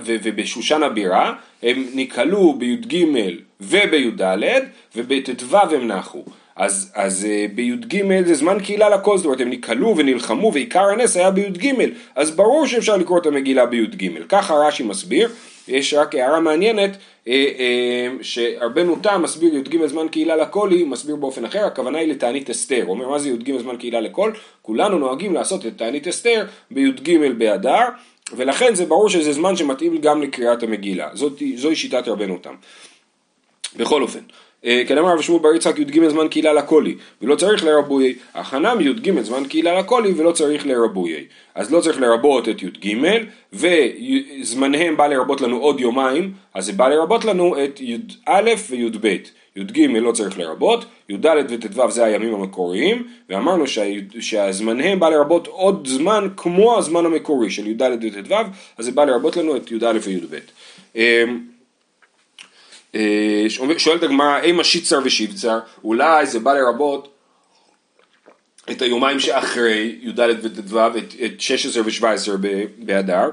ובשושן 0.05 0.83
הבירה 0.83 1.33
הם 1.63 1.85
נקהלו 1.95 2.55
בי"ג 2.59 3.05
ובי"ד, 3.61 4.63
ובט"ו 4.97 5.57
הם 5.57 5.87
נחו. 5.87 6.25
אז, 6.57 6.93
אז 6.95 7.25
אה, 7.31 7.47
בי"ג 7.55 8.23
זה 8.25 8.35
זמן 8.35 8.59
קהילה 8.61 8.89
לכל, 8.89 9.17
זאת 9.17 9.27
אומרת 9.27 9.41
הם 9.41 9.51
נקהלו 9.51 9.95
ונלחמו 9.97 10.53
ועיקר 10.53 10.85
הנס 10.85 11.17
היה 11.17 11.31
בי"ג, 11.31 11.75
אז 12.17 12.31
ברור 12.31 12.67
שאפשר 12.67 12.97
לקרוא 12.97 13.19
את 13.19 13.27
המגילה 13.27 13.67
בי"ג. 13.67 14.09
ככה 14.29 14.55
רש"י 14.55 14.83
מסביר, 14.83 15.31
יש 15.69 15.95
רק 15.95 16.15
הערה 16.15 16.41
מעניינת, 16.41 16.91
אה, 17.29 17.45
אה, 17.59 18.09
שרבנו 18.23 18.97
תם 19.03 19.23
מסביר 19.23 19.55
י"ג 19.55 19.87
זמן 19.87 20.09
קהילה 20.09 20.37
לקולי, 20.37 20.85
מסביר 20.85 21.17
באופן 21.17 21.45
אחר, 21.45 21.65
הכוונה 21.65 21.99
היא 21.99 22.09
לתענית 22.09 22.51
אסתר. 22.51 22.83
הוא 22.83 22.91
אומר 22.91 23.09
מה 23.09 23.19
זה 23.19 23.29
י"ג 23.29 23.59
זמן 23.59 23.77
קהילה 23.77 24.01
לקול? 24.01 24.33
כולנו 24.63 24.99
נוהגים 24.99 25.35
לעשות 25.35 25.67
את 25.67 25.79
תענית 25.79 26.09
אסתר 26.09 26.47
בי"ג 26.71 27.33
באדר, 27.39 27.89
ולכן 28.37 28.75
זה 28.75 28.87
ברור 28.87 29.09
שזה 29.09 29.33
זמן 29.33 29.57
שמתאים 29.57 29.99
גם 29.99 30.23
לקריאת 30.23 30.63
המגילה. 30.63 31.09
זאת, 31.15 31.43
זוהי 31.57 31.77
שיטת 31.77 32.09
רבנו 32.09 32.39
תם. 32.39 32.55
בכל 33.77 34.03
אופן. 34.03 34.21
אה, 34.65 34.83
כן 34.87 34.99
אמר 34.99 35.13
רב 35.13 35.21
שמואל 35.21 35.43
בר 35.43 35.55
יצחק 35.55 35.79
י"ג 35.79 36.09
זמן 36.09 36.29
קהילה 36.29 36.53
לקולי 36.53 36.95
ולא 37.23 37.37
צריך 37.37 37.65
לרבויי, 37.65 38.15
הכנה 38.35 38.75
מי"ג 38.75 39.21
זמן 39.21 39.45
קהילה 39.45 39.79
לקולי 39.79 40.13
ולא 40.17 40.33
צריך 40.33 40.67
לרבויי. 40.67 41.25
אז 41.55 41.73
לא 41.73 41.81
צריך 41.81 42.01
לרבות 42.01 42.49
את 42.49 42.63
י"ג 42.63 42.97
וזמניהם 43.53 44.97
בא 44.97 45.07
לרבות 45.07 45.41
לנו 45.41 45.57
עוד 45.57 45.81
יומיים, 45.81 46.33
אז 46.55 46.67
זה 46.67 46.73
בא 46.73 46.89
לרבות 46.89 47.25
לנו 47.25 47.65
את 47.65 47.81
י"א 47.81 48.51
וי"ב. 48.71 49.17
י"ג 49.57 49.81
לא 49.81 50.13
צריך 50.13 50.39
לרבות, 50.39 50.85
י"ד 51.09 51.27
וט"ו 51.49 51.91
זה 51.91 52.05
הימים 52.05 52.35
המקוריים, 52.35 53.07
ואמרנו 53.29 53.67
שה, 53.67 53.85
שהזמניהם 54.21 55.01
בא 55.01 55.09
לרבות 55.09 55.47
עוד 55.47 55.87
זמן 55.91 56.29
כמו 56.37 56.79
הזמן 56.79 57.07
המקורי 57.07 57.51
של 57.51 57.67
י"ד 57.67 57.83
וט"ו, 57.83 58.35
אז 58.79 58.85
זה 58.85 58.93
בא 58.93 59.05
לרבות 59.05 59.37
לנו 59.37 59.57
את 59.57 59.71
י"א 59.71 59.99
וי"ב. 60.03 60.39
אה, 62.95 63.45
שואלת 63.77 64.03
הגמרא, 64.03 64.41
אימה 64.41 64.65
שיצר 64.65 64.99
ושיבצר, 65.05 65.59
אולי 65.85 66.27
זה 66.27 66.39
בא 66.39 66.55
לרבות 66.55 67.09
את 68.71 68.83
היומיים 68.83 69.21
שאחרי 69.21 69.99
י"ד 70.03 70.21
וט"ו, 70.43 70.79
את 71.25 71.41
16 71.41 71.83
ו-17 71.83 72.31
באדר. 72.79 73.29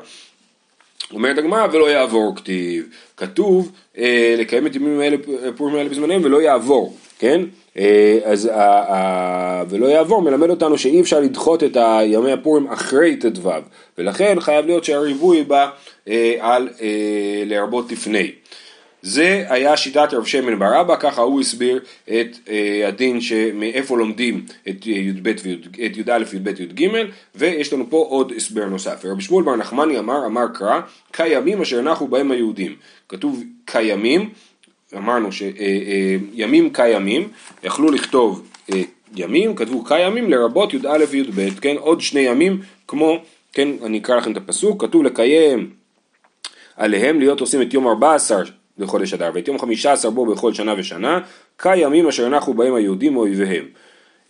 אומרת 1.13 1.37
הגמרא 1.37 1.67
ולא 1.71 1.89
יעבור 1.89 2.35
כתיב, 2.35 2.85
כתוב 3.17 3.71
אה, 3.97 4.35
לקיים 4.37 4.67
את 4.67 4.75
ימים 4.75 4.99
האלה, 4.99 5.17
פורים 5.55 5.75
האלה 5.75 5.89
בזמניהם 5.89 6.21
ולא 6.23 6.41
יעבור. 6.41 6.97
כן? 7.19 7.41
אה, 7.77 8.19
אז 8.23 8.45
ה, 8.45 8.93
ה, 8.93 9.63
ולא 9.69 9.85
יעבור 9.85 10.21
מלמד 10.21 10.49
אותנו 10.49 10.77
שאי 10.77 11.01
אפשר 11.01 11.19
לדחות 11.19 11.63
את 11.63 11.77
ימי 12.05 12.31
הפורים 12.31 12.67
אחרי 12.67 13.17
ט"ו 13.17 13.49
ולכן 13.97 14.39
חייב 14.39 14.65
להיות 14.65 14.83
שהריבוי 14.83 15.43
בא 15.43 15.69
אה, 16.07 16.35
על 16.39 16.69
אה, 16.81 17.43
לרבות 17.45 17.91
לפני. 17.91 18.31
זה 19.01 19.45
היה 19.49 19.77
שיטת 19.77 20.13
רב 20.13 20.25
שמן 20.25 20.59
בר 20.59 20.81
אבא, 20.81 20.95
ככה 20.99 21.21
הוא 21.21 21.41
הסביר 21.41 21.79
את 22.03 22.37
אה, 22.49 22.87
הדין 22.87 23.21
שמאיפה 23.21 23.97
לומדים 23.97 24.45
את 24.69 24.87
י"ב 24.87 25.27
את 25.27 25.97
י"א, 25.97 26.23
י"ב, 26.33 26.47
י"ג, 26.47 26.87
ויש 27.35 27.73
לנו 27.73 27.89
פה 27.89 28.05
עוד 28.09 28.33
הסבר 28.35 28.65
נוסף. 28.65 29.05
רבי 29.05 29.21
שמואל 29.21 29.45
בר 29.45 29.55
נחמני 29.55 29.99
אמר, 29.99 30.25
אמר 30.25 30.45
קרא, 30.53 30.79
כימים 31.13 31.61
אשר 31.61 31.81
נחנו 31.81 32.07
בהם 32.07 32.31
היהודים. 32.31 32.75
כתוב 33.09 33.43
כימים, 33.67 34.29
אמרנו 34.97 35.31
שימים 35.31 35.55
אה, 36.69 36.85
אה, 36.85 36.93
כימים, 36.93 37.29
יכלו 37.63 37.91
לכתוב 37.91 38.47
אה, 38.73 38.81
ימים, 39.15 39.55
כתבו 39.55 39.85
כימים 39.85 40.31
לרבות 40.31 40.73
י"א 40.73 41.05
וי"ב, 41.09 41.49
כן, 41.61 41.75
עוד 41.79 42.01
שני 42.01 42.19
ימים 42.19 42.61
כמו, 42.87 43.17
כן, 43.53 43.67
אני 43.83 43.97
אקרא 43.97 44.15
לכם 44.15 44.31
את 44.31 44.37
הפסוק, 44.37 44.81
כתוב 44.81 45.03
לקיים 45.03 45.69
עליהם 46.77 47.19
להיות 47.19 47.39
עושים 47.39 47.61
את 47.61 47.73
יום 47.73 47.87
14 47.87 48.43
בחודש 48.79 49.13
אדר, 49.13 49.31
ואת 49.33 49.47
יום 49.47 49.59
חמישה 49.59 49.91
עשר 49.91 50.09
בו 50.09 50.25
בכל 50.25 50.53
שנה 50.53 50.73
ושנה, 50.77 51.19
כימים 51.61 52.07
אשר 52.07 52.29
נחנו 52.29 52.53
בהם 52.53 52.73
היהודים 52.75 53.17
אויביהם. 53.17 53.65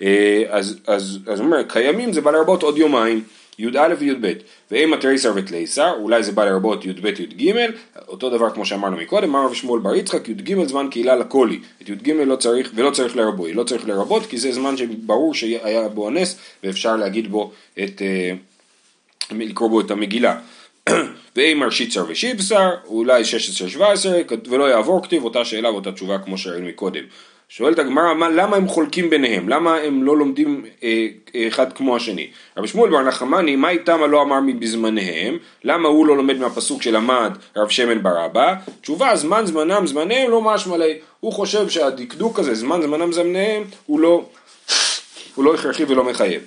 אה, 0.01 0.43
אז, 0.49 0.79
אז, 0.87 1.19
אז 1.27 1.39
אומר, 1.39 1.69
כימים 1.69 2.13
זה 2.13 2.21
בא 2.21 2.31
לרבות 2.31 2.63
עוד 2.63 2.77
יומיים, 2.77 3.23
י"א 3.59 3.95
וי"ב, 3.99 4.33
ואימא 4.71 4.95
תריסר 4.95 5.31
ותליסר, 5.35 5.93
אולי 5.99 6.23
זה 6.23 6.31
בא 6.31 6.45
לרבות 6.45 6.85
י"ב 6.85 7.05
י"ג, 7.05 7.53
אותו 8.07 8.29
דבר 8.29 8.49
כמו 8.49 8.65
שאמרנו 8.65 8.97
מקודם, 8.97 9.29
אמר 9.29 9.45
רבי 9.45 9.55
שמואל 9.55 9.81
בר 9.81 9.95
יצחק, 9.95 10.29
י"ג 10.29 10.63
זמן 10.67 10.87
קהילה 10.91 11.15
לקולי, 11.15 11.59
את 11.81 11.89
י"ג 11.89 12.11
לא 12.11 12.35
צריך, 12.35 12.71
ולא 12.75 12.89
צריך 12.89 13.15
לרבות, 13.15 13.49
לא 13.53 13.63
צריך 13.63 13.87
לרבות 13.87 14.25
כי 14.25 14.37
זה 14.37 14.51
זמן 14.51 14.77
שברור 14.77 15.33
שהיה 15.33 15.89
בו 15.89 16.07
הנס 16.07 16.37
ואפשר 16.63 16.95
להגיד 16.95 17.31
בו 17.31 17.51
את, 17.83 18.01
אה, 18.01 18.33
לקרוא 19.31 19.69
בו 19.69 19.81
את 19.81 19.91
המגילה. 19.91 20.39
ואימר 21.35 21.69
שיצר 21.69 22.05
ושיבשר, 22.07 22.69
אולי 22.85 23.23
16-17, 23.77 23.79
ולא 24.49 24.69
יעבור 24.69 25.03
כתיב 25.03 25.23
אותה 25.23 25.45
שאלה 25.45 25.71
ואותה 25.71 25.91
תשובה 25.91 26.17
כמו 26.17 26.37
שראינו 26.37 26.67
מקודם. 26.67 27.03
שואלת 27.49 27.79
הגמרא, 27.79 28.13
למה 28.13 28.57
הם 28.57 28.67
חולקים 28.67 29.09
ביניהם? 29.09 29.49
למה 29.49 29.75
הם 29.75 30.03
לא 30.03 30.17
לומדים 30.17 30.65
אה, 30.83 31.07
אחד 31.47 31.73
כמו 31.73 31.95
השני? 31.95 32.27
רבי 32.57 32.67
שמואל 32.67 32.89
בר 32.91 33.03
נחמני, 33.03 33.55
מה 33.55 33.69
איתם 33.69 34.03
הלא 34.03 34.21
אמר 34.21 34.39
מבזמניהם? 34.39 35.37
למה 35.63 35.89
הוא 35.89 36.07
לא 36.07 36.17
לומד 36.17 36.37
מהפסוק 36.37 36.81
שלמד 36.81 37.31
רב 37.57 37.69
שמן 37.69 38.03
בר 38.03 38.25
אבא? 38.25 38.53
תשובה, 38.81 39.15
זמן 39.15 39.45
זמנם 39.45 39.87
זמניהם 39.87 40.31
לא 40.31 40.41
משמע 40.41 40.77
לי. 40.77 40.93
הוא 41.19 41.33
חושב 41.33 41.69
שהדקדוק 41.69 42.39
הזה, 42.39 42.55
זמן 42.55 42.81
זמנם 42.81 43.11
זמניהם, 43.11 43.63
הוא 43.85 43.99
לא, 43.99 44.25
הוא 45.35 45.45
לא 45.45 45.53
הכרחי 45.53 45.83
ולא 45.83 46.03
מחייב. 46.03 46.41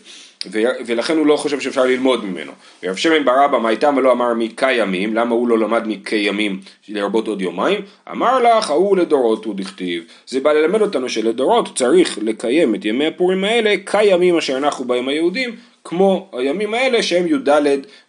ולכן 0.86 1.16
הוא 1.16 1.26
לא 1.26 1.36
חושב 1.36 1.60
שאפשר 1.60 1.84
ללמוד 1.84 2.24
ממנו. 2.24 2.52
ורב 2.82 2.96
שמן 2.96 3.24
בר 3.24 3.44
אבא 3.44 3.58
מה 3.58 3.70
איתם 3.70 3.94
ולא 3.96 4.12
אמר 4.12 4.34
מכימים, 4.34 5.14
למה 5.14 5.34
הוא 5.34 5.48
לא 5.48 5.58
למד 5.58 5.82
מכימים 5.86 6.60
לרבות 6.88 7.28
עוד 7.28 7.42
יומיים? 7.42 7.80
אמר 8.10 8.38
לך 8.38 8.70
ההוא 8.70 8.96
לדורות 8.96 9.44
הוא 9.44 9.54
דכתיב. 9.54 10.04
זה 10.26 10.40
בא 10.40 10.52
ללמד 10.52 10.80
אותנו 10.80 11.08
שלדורות 11.08 11.78
צריך 11.78 12.18
לקיים 12.22 12.74
את 12.74 12.84
ימי 12.84 13.06
הפורים 13.06 13.44
האלה 13.44 13.74
כימים 13.86 14.36
אשר 14.36 14.56
אנחנו 14.56 14.84
בהם 14.84 15.08
היהודים, 15.08 15.56
כמו 15.84 16.30
הימים 16.32 16.74
האלה 16.74 17.02
שהם 17.02 17.26
י"ד 17.26 17.48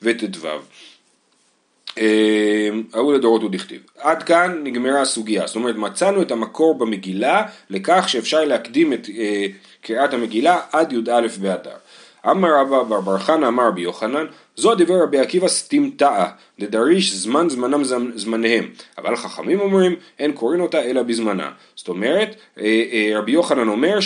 וט"ו. 0.02 0.48
ההוא 2.94 3.14
לדורות 3.14 3.42
הוא 3.42 3.52
דכתיב. 3.52 3.82
עד 4.00 4.24
כאן 4.24 4.62
נגמרה 4.64 5.02
הסוגיה, 5.02 5.48
זאת 5.48 5.56
אומרת 5.56 5.76
מצאנו 5.76 6.22
את 6.22 6.32
המקור 6.32 6.78
במגילה 6.78 7.44
לכך 7.70 8.10
שאפשר 8.10 8.46
להקדים 8.46 8.94
את 8.94 9.08
אה, 9.18 9.46
קריאת 9.82 10.14
המגילה 10.14 10.60
עד 10.72 10.94
י"א 10.94 11.28
באדר. 11.42 11.76
אמר 12.30 12.50
רבא 12.62 12.84
בר 12.84 13.02
בר 13.02 13.18
חנא 13.18 13.48
אמר 13.48 13.68
רבי 13.68 13.82
יוחנן 13.82 14.26
זו 14.56 14.76
דיבר 14.76 15.04
רבי 15.04 15.20
עקיבא 15.20 15.48
סתימתאה 15.48 16.26
דדריש 16.60 17.14
זמן 17.14 17.50
זמנם 17.50 17.84
זמניהם 18.16 18.70
אבל 18.98 19.16
חכמים 19.16 19.60
אומרים 19.60 19.96
אין 20.20 20.32
קוראים 20.32 20.62
אותה 20.62 20.82
אלא 20.84 21.04
בזמנה 21.04 21.52
זאת 21.76 21.88
אומרת 21.88 22.36
אה, 22.60 22.84
אה, 22.92 23.20
רבי 23.20 23.32
יוחנן 23.32 23.68
אומר 23.68 24.00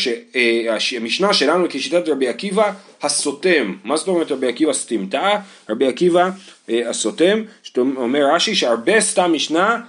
שהמשנה 0.80 1.34
שלנו 1.34 1.66
כשיטת 1.70 2.10
רבי 2.10 2.28
עקיבא 2.28 2.72
הסותם 3.02 3.74
מה 3.84 3.98
זאת 3.98 4.08
אומרת 4.08 4.32
רבי 4.32 4.48
עקיבא 4.48 4.74
סתימתאה 4.74 5.40
רבי 5.70 5.88
עקיבא 5.88 6.30
אה, 6.70 6.90
הסותם 6.90 7.42
אומר 7.78 8.26
רש"י 8.34 8.56
שהרבה 8.56 9.02
סתם 9.02 9.34
משנה 9.34 9.80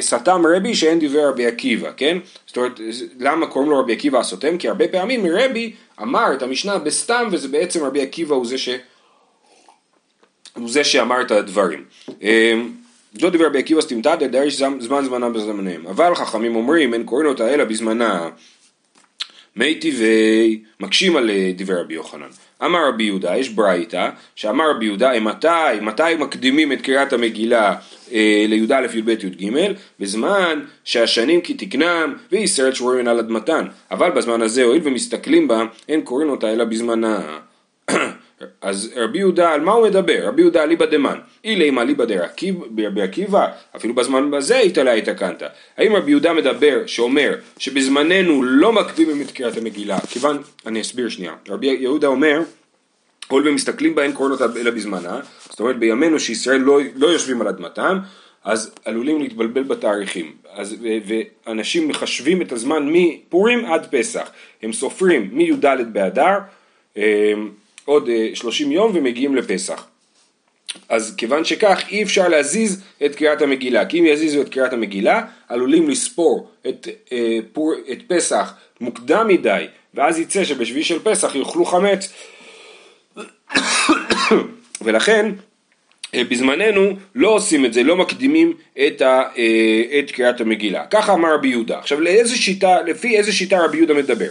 סתם 0.00 0.42
רבי 0.56 0.74
שאין 0.74 0.98
דברי 0.98 1.24
רבי 1.24 1.46
עקיבא, 1.46 1.90
כן? 1.96 2.18
זאת 2.46 2.56
אומרת, 2.56 2.80
למה 3.20 3.46
קוראים 3.46 3.70
לו 3.70 3.78
רבי 3.78 3.92
עקיבא 3.92 4.18
הסותם? 4.18 4.58
כי 4.58 4.68
הרבה 4.68 4.88
פעמים 4.88 5.26
רבי 5.26 5.72
אמר 6.02 6.34
את 6.34 6.42
המשנה 6.42 6.78
בסתם 6.78 7.28
וזה 7.32 7.48
בעצם 7.48 7.84
רבי 7.84 8.02
עקיבא 8.02 8.34
הוא 8.34 8.46
זה, 8.46 8.58
ש... 8.58 8.68
הוא 10.56 10.70
זה 10.70 10.84
שאמר 10.84 11.20
את 11.20 11.30
הדברים. 11.30 11.84
אמ, 12.22 12.72
לא 13.22 13.30
דיבר 13.30 13.46
רבי 13.46 13.58
עקיבא 13.58 13.80
סתמתא 13.80 14.16
דדריש 14.16 14.62
זמן 14.80 15.04
זמנם 15.04 15.32
בזמניהם. 15.32 15.86
אבל 15.86 16.14
חכמים 16.14 16.56
אומרים 16.56 16.94
אין 16.94 17.04
קוראים 17.04 17.28
אותה 17.28 17.54
אלא 17.54 17.64
בזמנה 17.64 18.28
מי 19.58 19.74
טבעי 19.74 20.60
מקשים 20.80 21.16
על 21.16 21.30
אה, 21.30 21.50
דברי 21.56 21.76
רבי 21.80 21.94
יוחנן. 21.94 22.26
אמר 22.64 22.88
רבי 22.88 23.04
יהודה, 23.04 23.36
יש 23.36 23.48
ברייתא, 23.48 24.10
שאמר 24.34 24.70
רבי 24.70 24.84
יהודה, 24.84 25.20
מתי, 25.20 25.48
מתי 25.80 26.02
מקדימים 26.18 26.72
את 26.72 26.80
קריאת 26.82 27.12
המגילה 27.12 27.74
אה, 28.12 28.44
לי"א, 28.48 28.86
י"ב, 28.94 29.08
י"ג? 29.08 29.50
בזמן 30.00 30.60
שהשנים 30.84 31.40
כי 31.40 31.54
תקנם 31.54 32.14
וישראל 32.32 32.72
שרורים 32.72 33.08
על 33.08 33.18
אדמתן. 33.18 33.64
אבל 33.90 34.10
בזמן 34.10 34.42
הזה, 34.42 34.64
הואיל 34.64 34.80
ומסתכלים 34.84 35.48
בה, 35.48 35.64
אין 35.88 36.00
קוראים 36.00 36.30
אותה 36.30 36.52
אלא 36.52 36.64
בזמנה. 36.64 37.38
אז 38.60 38.92
רבי 38.96 39.18
יהודה, 39.18 39.52
על 39.52 39.60
מה 39.60 39.72
הוא 39.72 39.88
מדבר? 39.88 40.26
רבי 40.26 40.42
יהודה 40.42 40.62
אליבא 40.62 40.86
דמן. 40.86 41.18
אילי 41.44 41.70
אליבא 41.78 42.04
דרבי 42.04 43.02
עקיבא, 43.02 43.46
אפילו 43.76 43.94
בזמן 43.94 44.34
הזה 44.34 44.58
התעלה 44.58 44.92
התקנת. 44.92 45.42
האם 45.76 45.96
רבי 45.96 46.10
יהודה 46.10 46.32
מדבר, 46.32 46.86
שאומר, 46.86 47.34
שבזמננו 47.58 48.42
לא 48.42 48.72
מקדימים 48.72 49.22
את 49.22 49.30
קריאת 49.30 49.56
המגילה, 49.56 49.98
כיוון, 50.00 50.42
אני 50.66 50.80
אסביר 50.80 51.08
שנייה. 51.08 51.32
רבי 51.48 51.66
יהודה 51.66 52.06
אומר, 52.06 52.40
הואיל 53.28 53.48
ומסתכלים 53.48 53.94
בהן 53.94 54.12
קוראים 54.12 54.32
אותה 54.32 54.60
אלא 54.60 54.70
בזמנה, 54.70 55.20
זאת 55.50 55.60
אומרת 55.60 55.78
בימינו 55.78 56.20
שישראל 56.20 56.60
לא, 56.60 56.80
לא 56.96 57.06
יושבים 57.06 57.40
על 57.40 57.48
אדמתם, 57.48 57.98
אז 58.44 58.74
עלולים 58.84 59.20
להתבלבל 59.20 59.62
בתאריכים. 59.62 60.32
אז, 60.52 60.76
ואנשים 61.06 61.88
מחשבים 61.88 62.42
את 62.42 62.52
הזמן 62.52 62.88
מפורים 62.92 63.64
עד 63.64 63.86
פסח. 63.90 64.30
הם 64.62 64.72
סופרים 64.72 65.30
מי"ד 65.32 65.66
באדר, 65.92 66.38
אמ, 66.96 67.02
עוד 67.88 68.08
30 68.34 68.68
אה, 68.68 68.74
יום 68.74 68.92
ומגיעים 68.94 69.36
לפסח. 69.36 69.86
אז 70.88 71.14
כיוון 71.16 71.44
שכך 71.44 71.82
אי 71.90 72.02
אפשר 72.02 72.28
להזיז 72.28 72.82
את 73.04 73.14
קריאת 73.14 73.42
המגילה, 73.42 73.86
כי 73.86 74.00
אם 74.00 74.06
יזיזו 74.06 74.40
את 74.40 74.48
קריאת 74.48 74.72
המגילה 74.72 75.22
עלולים 75.48 75.90
לספור 75.90 76.48
את, 76.68 76.88
אה, 77.12 77.38
פור, 77.52 77.74
את 77.92 77.98
פסח 78.06 78.54
מוקדם 78.80 79.28
מדי 79.28 79.64
ואז 79.94 80.18
יצא 80.18 80.44
שבשביעי 80.44 80.84
של 80.84 80.98
פסח 81.02 81.34
יאכלו 81.34 81.64
חמץ 81.64 82.12
ולכן 84.84 85.32
אה, 86.14 86.24
בזמננו 86.24 86.96
לא 87.14 87.28
עושים 87.28 87.64
את 87.64 87.72
זה, 87.72 87.82
לא 87.82 87.96
מקדימים 87.96 88.52
את, 88.86 89.02
ה, 89.02 89.22
את 89.98 90.10
קריאת 90.10 90.40
המגילה. 90.40 90.86
ככה 90.86 91.12
אמר 91.12 91.34
רבי 91.34 91.48
יהודה. 91.48 91.78
עכשיו 91.78 92.00
לאיזה 92.00 92.36
שיטה, 92.36 92.82
לפי 92.82 93.16
איזה 93.16 93.32
שיטה 93.32 93.64
רבי 93.64 93.76
יהודה 93.76 93.94
מדבר? 93.94 94.30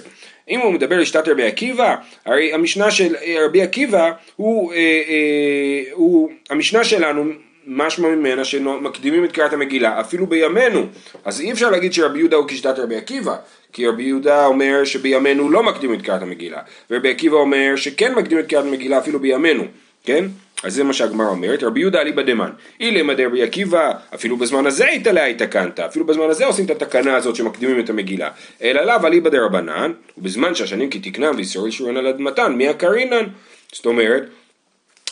אם 0.50 0.60
הוא 0.60 0.74
מדבר 0.74 1.00
לשיטת 1.00 1.28
רבי 1.28 1.44
עקיבא, 1.44 1.96
הרי 2.26 2.54
המשנה 2.54 2.92
של 2.92 3.16
אה, 3.16 3.46
רבי 3.46 3.62
עקיבא 3.62 4.12
הוא, 4.36 4.74
אה, 4.74 4.78
אה, 4.78 5.92
הוא 5.94 6.32
המשנה 6.50 6.84
שלנו 6.84 7.24
משמע 7.68 8.08
ממנה 8.08 8.46
שמקדימים 8.46 9.26
את 9.26 9.32
קריאת 9.32 9.54
המגילה 9.54 10.00
אפילו 10.00 10.28
בימינו 10.28 10.86
אז 11.26 11.42
אי 11.42 11.52
אפשר 11.52 11.70
להגיד 11.70 11.94
שרבי 11.94 12.20
יהודה 12.20 12.38
הוא 12.38 12.48
כשיטת 12.48 12.80
רבי 12.80 12.96
עקיבא 12.96 13.36
כי 13.74 13.88
רבי 13.88 14.04
יהודה 14.04 14.46
אומר 14.46 14.84
שבימינו 14.86 15.50
לא 15.50 15.64
מקדימים 15.64 16.00
את 16.00 16.06
קריאת 16.06 16.22
המגילה 16.22 16.62
ורבי 16.92 17.10
עקיבא 17.10 17.36
אומר 17.36 17.76
שכן 17.76 18.16
מקדימים 18.16 18.44
את 18.44 18.50
קריאת 18.50 18.66
המגילה 18.66 18.98
אפילו 18.98 19.20
בימינו 19.20 19.64
כן? 20.04 20.26
אז 20.64 20.74
זה 20.74 20.84
מה 20.84 20.94
שהגמרא 20.94 21.28
אומרת, 21.28 21.64
רבי 21.64 21.80
יהודה 21.80 22.02
אליבא 22.02 22.22
דמן, 22.22 22.50
אילמה 22.80 23.14
דרבי 23.14 23.44
עקיבא, 23.44 23.92
אפילו 24.16 24.38
בזמן 24.38 24.66
הזה 24.66 24.88
התעלה 24.88 25.26
התקנת, 25.26 25.80
אפילו 25.80 26.06
בזמן 26.06 26.30
הזה 26.30 26.46
עושים 26.46 26.66
את 26.66 26.70
התקנה 26.70 27.16
הזאת 27.16 27.36
שמקדימים 27.36 27.80
את 27.80 27.90
המגילה, 27.90 28.30
אלא 28.62 28.82
לאו 28.82 29.08
אליבא 29.08 29.30
דרבנן, 29.30 29.92
ובזמן 30.18 30.56
שהשנים 30.56 30.90
כי 30.90 31.00
תקנם 31.00 31.34
וישראל 31.38 31.72
שורן 31.72 31.98
על 31.98 32.08
אדמתן, 32.08 32.54
מי 32.54 32.68
הקרינן? 32.68 33.26
זאת 33.72 33.86
אומרת, 33.86 34.24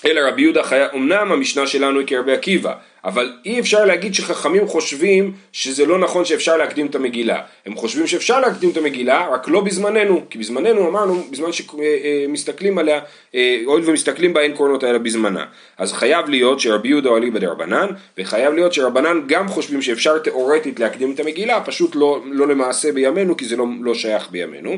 אלא 0.05 0.21
רבי 0.27 0.41
יהודה 0.41 0.63
חיה, 0.63 0.87
אמנם 0.95 1.31
המשנה 1.31 1.67
שלנו 1.67 1.99
היא 1.99 2.07
כרבי 2.07 2.33
עקיבא, 2.33 2.73
אבל 3.05 3.33
אי 3.45 3.59
אפשר 3.59 3.85
להגיד 3.85 4.13
שחכמים 4.13 4.67
חושבים 4.67 5.33
שזה 5.51 5.85
לא 5.85 5.99
נכון 5.99 6.25
שאפשר 6.25 6.57
להקדים 6.57 6.85
את 6.85 6.95
המגילה. 6.95 7.41
הם 7.65 7.75
חושבים 7.75 8.07
שאפשר 8.07 8.39
להקדים 8.39 8.69
את 8.69 8.77
המגילה, 8.77 9.27
רק 9.31 9.47
לא 9.47 9.61
בזמננו, 9.61 10.25
כי 10.29 10.37
בזמננו 10.37 10.89
אמרנו, 10.89 11.23
בזמן 11.31 11.49
שמסתכלים 11.51 12.77
עליה, 12.77 12.99
אה, 13.35 13.61
הואיל 13.65 13.83
ומסתכלים 13.89 14.33
בה 14.33 14.41
אין 14.41 14.55
קורנות 14.55 14.83
האלה 14.83 14.99
בזמנה. 14.99 15.45
אז 15.77 15.93
חייב 15.93 16.29
להיות 16.29 16.59
שרבי 16.59 16.87
יהודה 16.87 17.09
הוא 17.09 17.17
אליבא 17.17 17.39
דרבנן, 17.39 17.87
וחייב 18.17 18.53
להיות 18.53 18.73
שרבנן 18.73 19.21
גם 19.27 19.47
חושבים 19.47 19.81
שאפשר 19.81 20.17
תאורטית 20.17 20.79
להקדים 20.79 21.13
את 21.13 21.19
המגילה, 21.19 21.61
פשוט 21.61 21.95
לא, 21.95 22.21
לא 22.31 22.47
למעשה 22.47 22.91
בימינו, 22.91 23.37
כי 23.37 23.45
זה 23.45 23.55
לא, 23.55 23.65
לא 23.81 23.93
שייך 23.93 24.29
בימינו. 24.31 24.77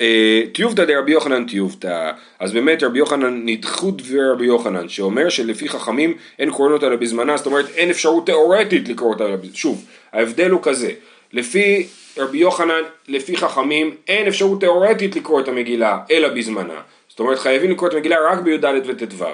אה, 0.00 0.42
טיובתא 0.52 0.84
דרבי 0.84 1.12
יוחנן 1.12 1.46
טיובתא, 1.46 2.10
אז 2.38 2.52
באמת 2.52 2.82
רבי 2.82 2.98
יוחנן 2.98 3.42
נדחו 3.44 3.90
דברי 3.90 4.30
רבי 4.30 4.46
יוחנן, 4.46 4.88
שאומר 4.88 5.28
שלפי 5.28 5.68
חכמים 5.68 6.16
אין 6.38 6.50
קוראים 6.50 6.74
אותה 6.74 6.96
בזמנה, 6.96 7.36
זאת 7.36 7.46
אומרת 7.46 7.66
אין 7.74 7.90
אפשרות 7.90 8.26
תיאורטית 8.26 8.88
לקרוא 8.88 9.12
אותה, 9.12 9.24
שוב, 9.54 9.84
ההבדל 10.12 10.50
הוא 10.50 10.60
כזה, 10.62 10.90
לפי 11.32 11.86
רבי 12.18 12.38
יוחנן, 12.38 12.82
לפי 13.08 13.36
חכמים, 13.36 13.94
אין 14.08 14.26
אפשרות 14.26 14.60
תיאורטית 14.60 15.16
לקרוא 15.16 15.40
את 15.40 15.48
המגילה, 15.48 15.98
אלא 16.10 16.28
בזמנה. 16.28 16.80
זאת 17.18 17.24
אומרת 17.24 17.38
חייבים 17.38 17.70
לקרוא 17.70 17.88
את 17.88 17.94
המגילה 17.94 18.16
רק 18.30 18.38
בי"ד 18.38 18.64
וט"ו. 18.86 19.24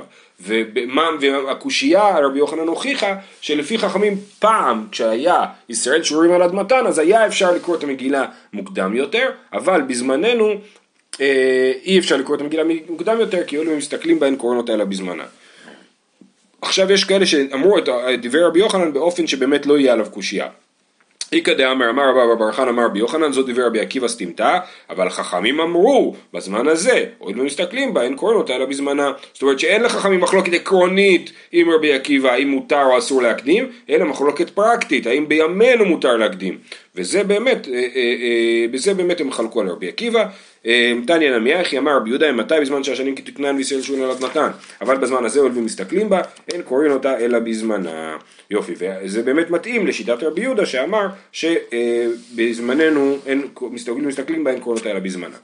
והקושייה 1.20 2.18
רבי 2.18 2.38
יוחנן 2.38 2.66
הוכיחה 2.66 3.14
שלפי 3.40 3.78
חכמים 3.78 4.16
פעם 4.38 4.86
כשהיה 4.90 5.44
ישראל 5.68 6.02
שורים 6.02 6.32
על 6.32 6.42
אדמתן 6.42 6.86
אז 6.86 6.98
היה 6.98 7.26
אפשר 7.26 7.54
לקרוא 7.54 7.76
את 7.76 7.84
המגילה 7.84 8.24
מוקדם 8.52 8.96
יותר 8.96 9.30
אבל 9.52 9.82
בזמננו 9.82 10.54
אה, 11.20 11.72
אי 11.84 11.98
אפשר 11.98 12.16
לקרוא 12.16 12.36
את 12.36 12.40
המגילה 12.40 12.62
מוקדם 12.88 13.20
יותר 13.20 13.44
כי 13.46 13.58
אלו 13.58 13.76
מסתכלים 13.76 14.20
בהן 14.20 14.36
קוראים 14.36 14.58
אותה 14.58 14.74
אלא 14.74 14.84
בזמנה. 14.84 15.24
עכשיו 16.62 16.92
יש 16.92 17.04
כאלה 17.04 17.26
שאמרו 17.26 17.78
את 17.78 17.88
דברי 18.22 18.42
רבי 18.42 18.58
יוחנן 18.58 18.92
באופן 18.92 19.26
שבאמת 19.26 19.66
לא 19.66 19.78
יהיה 19.78 19.92
עליו 19.92 20.06
קושייה 20.10 20.48
איכא 21.34 21.54
דאמר 21.54 21.90
אמר 21.90 22.10
רבא 22.10 22.34
בר 22.34 22.52
חנא 22.52 22.70
אמר 22.70 22.84
רבי 22.84 22.98
יוחנן 22.98 23.32
זאת 23.32 23.46
דבר 23.46 23.66
רבי 23.66 23.80
עקיבא 23.80 24.08
סתימתא 24.08 24.58
אבל 24.90 25.10
חכמים 25.10 25.60
אמרו 25.60 26.14
בזמן 26.32 26.68
הזה 26.68 27.04
הואיל 27.18 27.40
ומסתכלים 27.40 27.94
בה 27.94 28.02
אין 28.02 28.16
קוראים 28.16 28.38
אותה 28.38 28.56
אלא 28.56 28.64
בזמנה 28.64 29.12
זאת 29.32 29.42
אומרת 29.42 29.58
שאין 29.58 29.82
לחכמים 29.82 30.20
מחלוקת 30.20 30.52
עקרונית 30.52 31.32
עם 31.52 31.70
רבי 31.70 31.92
עקיבא 31.92 32.32
האם 32.32 32.48
מותר 32.48 32.84
או 32.84 32.98
אסור 32.98 33.22
להקדים 33.22 33.70
אלא 33.90 34.04
מחלוקת 34.04 34.50
פרקטית 34.50 35.06
האם 35.06 35.28
בימינו 35.28 35.84
מותר 35.84 36.16
להקדים. 36.16 36.58
וזה 36.94 37.24
באמת, 37.24 37.68
אה, 37.68 37.74
אה, 37.74 37.80
אה, 37.96 38.66
בזה 38.70 38.94
באמת 38.94 39.20
הם 39.20 39.32
חלקו 39.32 39.60
על 39.60 39.68
רבי 39.68 39.88
עקיבא 39.88 40.26
תניא 41.06 41.38
נמי 41.38 41.60
אחי 41.60 41.78
אמר 41.78 41.96
רבי 41.96 42.10
יהודה 42.10 42.32
מתי 42.32 42.54
בזמן 42.60 42.84
שהשנים 42.84 43.14
כתקנן 43.14 43.56
וישראל 43.56 43.82
שון 43.82 44.02
עליו 44.02 44.16
נתן? 44.20 44.48
אבל 44.80 44.96
בזמן 44.96 45.24
הזה 45.24 45.40
הולכים 45.40 45.64
מסתכלים 45.64 46.08
בה 46.08 46.20
אין 46.52 46.62
קוראים 46.62 46.92
אותה 46.92 47.18
אלא 47.18 47.38
בזמנה. 47.38 48.16
יופי 48.50 48.74
וזה 48.78 49.22
באמת 49.22 49.50
מתאים 49.50 49.86
לשיטת 49.86 50.22
רבי 50.22 50.40
יהודה 50.40 50.66
שאמר 50.66 51.06
שבזמננו 51.32 53.16
אין 53.26 53.42
מסתכלים, 53.62 54.08
מסתכלים 54.08 54.44
בה 54.44 54.50
אין 54.50 54.60
קוראים 54.60 54.78
אותה 54.78 54.90
אלא 54.90 54.98
בזמנה 54.98 55.36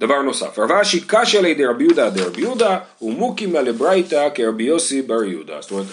דבר 0.00 0.22
נוסף, 0.22 0.58
רב 0.58 0.72
אשי 0.72 1.00
קשיא 1.06 1.40
לידי 1.40 1.64
רבי 1.64 1.84
יהודה 1.84 2.10
דרבי 2.10 2.40
יהודה 2.40 2.78
ומוקימא 3.02 3.58
לברייתא 3.58 4.28
כרבי 4.34 4.62
יוסי 4.62 5.02
בר 5.02 5.24
יהודה. 5.24 5.60
זאת 5.60 5.70
אומרת, 5.70 5.86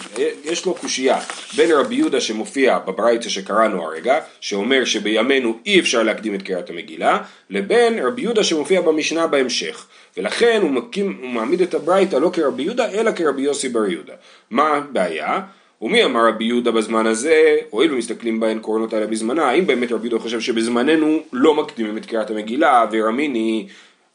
יש 0.44 0.66
לו 0.66 0.74
קושייה 0.74 1.18
בין 1.56 1.72
רבי 1.72 1.94
יהודה 1.94 2.20
שמופיע 2.20 2.78
בברייתא 2.78 3.28
שקראנו 3.28 3.82
הרגע, 3.82 4.18
שאומר 4.40 4.84
שבימינו 4.84 5.58
אי 5.66 5.80
אפשר 5.80 6.02
להקדים 6.02 6.34
את 6.34 6.42
קריאת 6.42 6.70
המגילה, 6.70 7.18
לבין 7.50 8.06
רבי 8.06 8.22
יהודה 8.22 8.44
שמופיע 8.44 8.80
במשנה 8.80 9.26
בהמשך. 9.26 9.86
ולכן 10.16 10.58
הוא, 10.62 10.70
מקים, 10.70 11.18
הוא 11.22 11.30
מעמיד 11.30 11.60
את 11.60 11.74
הברייתא 11.74 12.16
לא 12.16 12.30
כרבי 12.32 12.62
יהודה, 12.62 12.90
אלא 12.90 13.12
כרבי 13.12 13.42
יוסי 13.42 13.68
בר 13.68 13.86
יהודה. 13.86 14.14
מה 14.50 14.68
הבעיה? 14.68 15.40
ומי 15.82 16.04
אמר 16.04 16.28
רבי 16.28 16.44
יהודה 16.44 16.70
בזמן 16.70 17.06
הזה, 17.06 17.56
הואיל 17.70 17.92
ומסתכלים 17.92 18.40
בהן 18.40 18.58
קוראים 18.58 18.82
אותה 18.84 19.06
בזמנה, 19.06 19.44
האם 19.44 19.66
באמת 19.66 19.92
רבי 19.92 20.08
יהודה 20.08 20.22
חושב 20.22 20.40
שבזמננו 20.40 21.18
לא 21.32 21.54
מקדימים 21.54 21.98
את 21.98 22.06
קריאת 22.06 22.30
המגילה, 22.30 22.86
ורמיני 22.92 23.66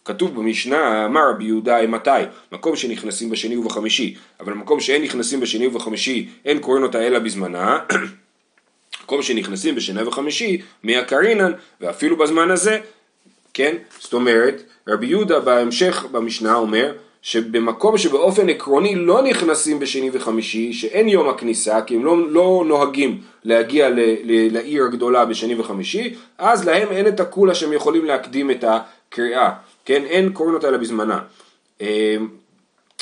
כתוב 0.05 0.35
במשנה, 0.35 1.05
אמר 1.05 1.29
רבי 1.29 1.43
יהודה, 1.43 1.87
מתי? 1.87 2.09
מקום 2.51 2.75
שנכנסים 2.75 3.29
בשני 3.29 3.57
ובחמישי, 3.57 4.15
אבל 4.39 4.53
מקום 4.53 4.79
שאין 4.79 5.01
נכנסים 5.01 5.39
בשני 5.39 5.67
ובחמישי, 5.67 6.29
אין 6.45 6.59
קוראים 6.59 6.83
אותה 6.83 7.07
אלא 7.07 7.19
בזמנה, 7.19 7.79
מקום 9.03 9.21
שנכנסים 9.21 9.75
בשני 9.75 10.03
וחמישי, 10.03 10.61
מי 10.83 10.97
הקרינן, 10.97 11.51
ואפילו 11.81 12.17
בזמן 12.17 12.51
הזה, 12.51 12.79
כן? 13.53 13.75
זאת 13.99 14.13
אומרת, 14.13 14.63
רבי 14.87 15.07
יהודה 15.07 15.39
בהמשך 15.39 16.05
במשנה 16.11 16.55
אומר, 16.55 16.93
שבמקום 17.21 17.97
שבאופן 17.97 18.49
עקרוני 18.49 18.95
לא 18.95 19.21
נכנסים 19.21 19.79
בשני 19.79 20.09
וחמישי, 20.13 20.73
שאין 20.73 21.09
יום 21.09 21.29
הכניסה, 21.29 21.81
כי 21.81 21.95
הם 21.95 22.05
לא, 22.05 22.31
לא 22.31 22.63
נוהגים 22.67 23.21
להגיע 23.43 23.89
ל, 23.89 23.99
ל, 23.99 24.53
לעיר 24.53 24.83
הגדולה 24.83 25.25
בשני 25.25 25.55
וחמישי, 25.59 26.15
אז 26.37 26.67
להם 26.67 26.87
אין 26.91 27.07
את 27.07 27.19
הקולה 27.19 27.55
שהם 27.55 27.73
יכולים 27.73 28.05
להקדים 28.05 28.51
את 28.51 28.63
הקריאה. 28.67 29.51
כן, 29.85 30.03
אין 30.05 30.33
קוראים 30.33 30.55
אותה 30.55 30.67
אלא 30.67 30.77
בזמנה. 30.77 31.19
אמ, 31.81 32.27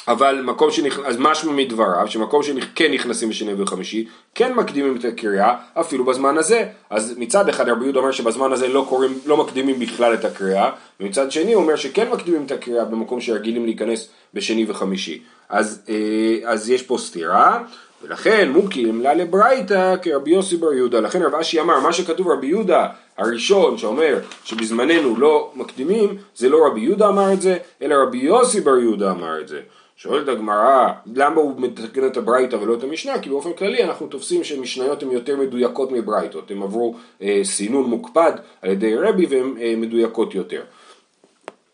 אבל 0.08 0.42
מקום 0.42 0.72
שנכנס, 0.72 1.06
אז 1.06 1.16
משמע 1.20 1.52
מדבריו, 1.52 2.08
שמקום 2.08 2.44
שכן 2.44 2.94
נכנסים 2.94 3.30
בשני 3.30 3.54
וחמישי, 3.58 4.08
כן 4.36 4.54
מקדימים 4.54 4.98
את 4.98 5.06
הקריאה, 5.06 5.56
אפילו 5.74 6.06
בזמן 6.06 6.38
הזה. 6.38 6.66
אז 6.90 7.14
מצד 7.18 7.50
אחד 7.50 7.70
רבי 7.70 7.84
יהודה 7.84 8.00
אומר 8.00 8.12
שבזמן 8.12 8.52
הזה 8.52 8.68
לא, 8.68 8.86
קוראים, 8.90 9.20
לא 9.26 9.38
מקדימים 9.38 9.80
בכלל 9.80 10.14
את 10.14 10.26
הקריאה, 10.26 10.72
ומצד 11.00 11.32
שני 11.32 11.54
הוא 11.54 11.64
אומר 11.64 11.76
שכן 11.76 12.10
מקדימים 12.10 12.46
את 12.46 12.52
הקריאה 12.52 12.86
במקום 12.86 13.22
שרגילים 13.22 13.66
להיכנס 13.66 14.10
בשני 14.34 14.66
וחמישי. 14.68 15.22
אז, 15.50 15.82
אה, 15.90 16.52
אז 16.52 16.70
יש 16.70 16.82
פה 16.82 16.98
סתירה, 16.98 17.64
ולכן 18.04 18.52
מוקים 18.52 19.02
לה 19.02 19.14
לברייתא 19.14 19.96
כרבי 20.02 20.32
יוסי 20.32 20.58
בר 20.58 20.74
יהודה. 20.74 21.00
לכן 21.00 21.22
רב 21.22 21.36
אשי 21.36 21.62
אמר, 21.62 21.80
מה 21.80 21.94
שכתוב 21.94 22.28
רבי 22.28 22.48
יהודה 22.48 22.88
הראשון 23.18 23.78
שאומר 23.78 24.20
שבזמננו 24.44 25.20
לא 25.20 25.52
מקדימים, 25.56 26.18
זה 26.36 26.50
לא 26.50 26.68
רבי 26.68 26.82
יהודה 26.82 27.10
אמר 27.10 27.34
את 27.34 27.42
זה, 27.42 27.58
אלא 27.82 27.96
רבי 27.96 28.18
יוסי 28.18 28.62
בר 28.62 28.78
יהודה 28.78 29.12
אמר 29.12 29.42
את 29.42 29.48
זה. 29.48 29.62
שואלת 29.96 30.28
הגמרא, 30.28 30.88
למה 31.16 31.42
הוא 31.42 31.54
מתקן 31.58 32.08
את 32.08 32.18
הברייתא 32.18 32.56
ולא 32.56 32.74
את 32.74 32.84
המשנה? 32.84 33.20
כי 33.20 33.30
באופן 33.30 33.54
כללי 33.54 33.84
אנחנו 33.84 34.08
תופסים 34.08 34.44
שמשניות 34.44 35.04
הן 35.04 35.12
יותר 35.12 35.38
מדויקות 35.38 35.92
מברייתות, 35.92 36.52
הן 36.52 36.62
עברו 36.62 36.96
אה, 37.22 37.40
סינון 37.44 37.90
מוקפד 37.90 38.32
על 38.62 38.72
ידי 38.72 38.96
רבי 38.96 39.26
והן 39.26 39.56
אה, 39.62 39.74
מדויקות 39.78 40.36
יותר. 40.36 40.62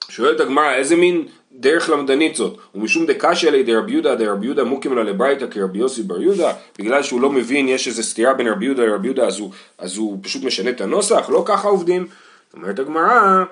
שואלת 0.10 0.40
הגמרא, 0.40 0.74
איזה 0.74 0.96
מין 0.96 1.28
דרך 1.58 1.90
למדנית 1.90 2.36
זאת, 2.36 2.58
ומשום 2.76 3.06
דקשיא 3.06 3.50
לידי 3.50 3.76
רבי 3.76 3.92
יהודה 3.92 4.16
דרבי 4.16 4.46
יהודה 4.46 4.64
מוקים 4.64 4.96
לה 4.96 5.04
לברייתא 5.04 5.46
כרבי 5.52 5.80
יוסי 5.80 6.04
בר 6.04 6.22
יהודה, 6.22 6.54
בגלל 6.80 7.04
שהוא 7.04 7.22
לא 7.22 7.30
מבין 7.30 7.68
יש 7.68 7.88
איזה 7.88 8.04
סתירה 8.04 8.34
בין 8.34 8.48
רבי 8.48 8.66
יהודה 8.66 8.86
לרבי 8.86 9.08
יהודה 9.08 9.28
אז 9.28 9.40
הוא, 9.40 9.52
אז 9.78 9.98
הוא 9.98 10.18
פשוט 10.22 10.44
משנה 10.44 10.70
את 10.70 10.82
הנוסח, 10.82 11.30
לא 11.30 11.44
ככה 11.46 11.68
עובדים. 11.68 12.08
אומרת 12.54 12.80
הגמרא, 12.80 13.44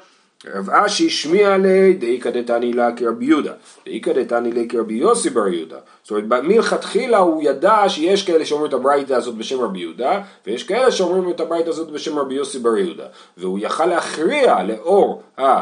רב 0.53 0.69
אשי 0.69 1.09
שמיע 1.09 1.57
לי 1.57 1.93
דאיכא 1.93 2.29
דתני 2.29 2.73
לה 2.73 2.91
כרבי 2.95 3.25
יהודה, 3.25 3.53
דאיכא 3.85 4.13
דתני 4.13 4.51
לה 4.51 4.61
כרבי 4.69 4.93
יוסי 4.93 5.29
בר 5.29 5.47
יהודה. 5.47 5.77
זאת 6.03 6.11
אומרת, 6.11 6.43
מלכתחילה 6.43 7.17
הוא 7.17 7.43
ידע 7.43 7.83
שיש 7.87 8.25
כאלה 8.25 8.45
שאומרים 8.45 8.69
את 8.69 8.73
הברייתא 8.73 9.13
הזאת 9.13 9.35
בשם 9.35 9.61
רבי 9.61 9.79
יהודה, 9.79 10.21
ויש 10.47 10.63
כאלה 10.63 10.91
שאומרים 10.91 11.29
את 11.29 11.39
הברייתא 11.39 11.69
הזאת 11.69 11.91
בשם 11.91 12.19
רבי 12.19 12.35
יוסי 12.35 12.59
בר 12.59 12.77
יהודה. 12.77 13.05
והוא 13.37 13.59
יכל 13.61 13.85
להכריע 13.85 14.63
לאור 14.63 15.23
ה... 15.39 15.61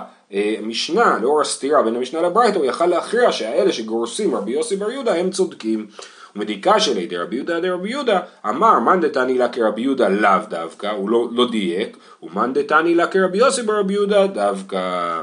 משנה, 0.62 1.17
לאור 1.21 1.41
הסתירה 1.41 1.83
בין 1.83 1.95
המשנה 1.95 2.21
לברייתא, 2.21 2.57
הוא 2.57 2.65
יכל 2.65 2.86
להכריע 2.86 3.31
שהאלה 3.31 3.71
שגורסים 3.71 4.36
רבי 4.36 4.51
יוסי 4.51 4.75
בר 4.75 4.91
יהודה 4.91 5.15
הם 5.15 5.31
צודקים. 5.31 5.88
ומדיקה 6.36 6.79
של 6.79 6.97
ידי 6.97 7.17
רבי 7.17 7.36
יהודה 7.36 7.59
דרבי 7.59 7.89
יהודה, 7.89 8.19
אמר 8.49 8.79
מאן 8.79 9.01
דתני 9.01 9.38
לה 9.38 9.49
כרבי 9.49 9.81
יהודה 9.81 10.09
לאו 10.09 10.39
דווקא, 10.49 10.88
הוא 10.88 11.09
לא, 11.09 11.27
לא 11.31 11.51
דייק, 11.51 11.97
ומאן 12.23 12.53
דתני 12.53 12.95
לה 12.95 13.07
כרבי 13.07 13.38
יוסי 13.38 13.62
ברבי 13.62 13.93
יהודה 13.93 14.27
דווקא. 14.27 15.21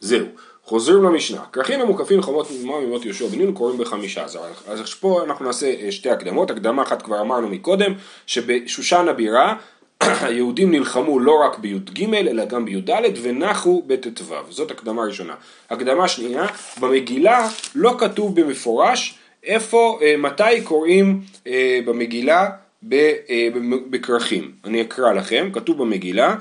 זהו. 0.00 0.26
חוזרים 0.64 1.04
למשנה, 1.04 1.40
כרכים 1.52 1.80
המוקפים 1.80 2.22
חומות 2.22 2.48
תמימה 2.48 2.80
ממות 2.80 3.04
יהושע 3.04 3.26
בן 3.26 3.38
נון 3.38 3.52
קוראים 3.52 3.78
בחמישה 3.78 4.24
עשר. 4.24 4.40
אז 4.68 4.94
פה 4.94 5.22
אנחנו 5.24 5.44
נעשה 5.44 5.66
אה, 5.66 5.92
שתי 5.92 6.10
הקדמות, 6.10 6.50
הקדמה 6.50 6.82
אחת 6.82 7.02
כבר 7.02 7.20
אמרנו 7.20 7.48
מקודם, 7.48 7.92
שבשושן 8.26 9.06
הבירה 9.08 9.54
היהודים 10.26 10.70
נלחמו 10.70 11.18
לא 11.18 11.40
רק 11.44 11.58
בי"ג 11.58 12.14
אלא 12.14 12.44
גם 12.44 12.64
בי"ד 12.64 12.90
ונחו 13.22 13.82
בט"ו, 13.86 14.34
זאת 14.48 14.70
הקדמה 14.70 15.02
ראשונה. 15.02 15.34
הקדמה 15.70 16.08
שנייה, 16.08 16.46
במגילה 16.80 17.48
לא 17.74 17.94
כתוב 17.98 18.40
במפורש 18.40 19.18
איפה, 19.44 19.98
אה, 20.02 20.16
מתי 20.16 20.60
קוראים 20.64 21.20
אה, 21.46 21.80
במגילה 21.84 22.50
אה, 22.92 23.48
בכרכים. 23.90 24.52
אני 24.64 24.82
אקרא 24.82 25.12
לכם, 25.12 25.50
כתוב 25.52 25.78
במגילה, 25.78 26.34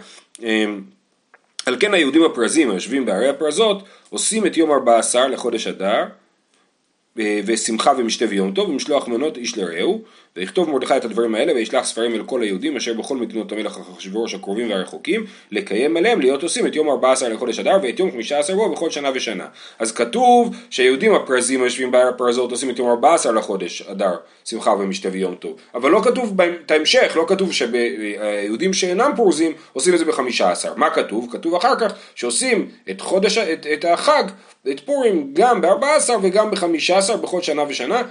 על 1.66 1.76
כן 1.80 1.94
היהודים 1.94 2.24
הפרזים 2.24 2.72
היושבים 2.72 3.06
בערי 3.06 3.30
הפרזות 3.30 3.84
עושים 4.10 4.46
את 4.46 4.58
יום 4.58 4.72
ארבע 4.72 5.00
עשר 5.00 5.28
לחודש 5.28 5.68
אדר 5.68 6.04
ושמחה 7.16 7.92
ומשתה 7.98 8.26
ויום 8.30 8.52
טוב 8.52 8.70
ומשלוח 8.70 9.08
מנות 9.08 9.38
איש 9.38 9.58
לרעהו 9.58 10.02
ויכתוב 10.36 10.70
מרדכי 10.70 10.98
את 10.98 11.06
הדברים 11.06 11.36
האלה 11.36 11.54
וישלח 11.54 11.86
ספרים 11.86 12.14
אל 12.14 12.24
כל 12.24 12.42
היהודים 12.42 12.78
אשר 12.78 12.94
בכל 12.94 13.18
מדינות 13.18 13.52
המלך 13.52 13.80
אחשוורוש 13.96 14.34
הקרובים 14.34 14.70
והרחוקים 14.70 15.26
לקיים 15.52 15.98
עליהם 15.98 16.22
להיות 16.22 16.44
עושים 16.44 16.68
את 16.68 16.76
יום 16.76 16.90
14 16.90 17.30
לחודש 17.30 17.60
אדר 17.60 17.78
ואת 17.84 18.00
יום 18.00 18.12
15 18.12 18.56
בו 18.56 18.72
בכל 18.72 18.90
שנה 18.90 19.10
ושנה. 19.14 19.46
אז 19.80 19.92
כתוב 19.92 20.56
שהיהודים 20.70 21.16
הפרזים 21.16 21.62
היושבים 21.62 21.92
בהר 21.92 22.08
הפרזות 22.08 22.52
עושים 22.52 22.70
את 22.70 22.80
יום 22.80 22.90
14 22.90 23.32
לחודש 23.32 23.82
אדר 23.82 24.16
שמחה 24.46 24.72
ומשתה 24.72 25.10
ויום 25.12 25.36
טוב. 25.36 25.56
אבל 25.76 25.92
לא 25.92 26.02
כתוב 26.04 26.42
את 26.66 26.72
ההמשך, 26.72 27.14
לא 27.16 27.26
כתוב 27.28 27.54
שהיהודים 27.54 28.74
שאינם 28.74 29.12
פורזים 29.16 29.54
עושים 29.74 29.94
את 29.94 30.00
זה 30.00 30.06
ב-15. 30.06 30.70
מה 30.76 30.90
כתוב? 30.90 31.28
כתוב 31.32 31.56
אחר 31.56 31.76
כך 31.80 31.94
שעושים 32.16 32.70
את, 32.90 33.02
חודש, 33.02 33.38
את, 33.38 33.68
את 33.74 33.86
החג, 33.86 34.24
את 34.70 34.80
פורים 34.80 35.30
גם 35.34 35.62
ב-14 35.62 36.10
וגם 36.22 36.52
ב-15 36.52 37.18
בכל 37.18 37.42
שנה 37.42 37.64
ושנה 37.70 38.02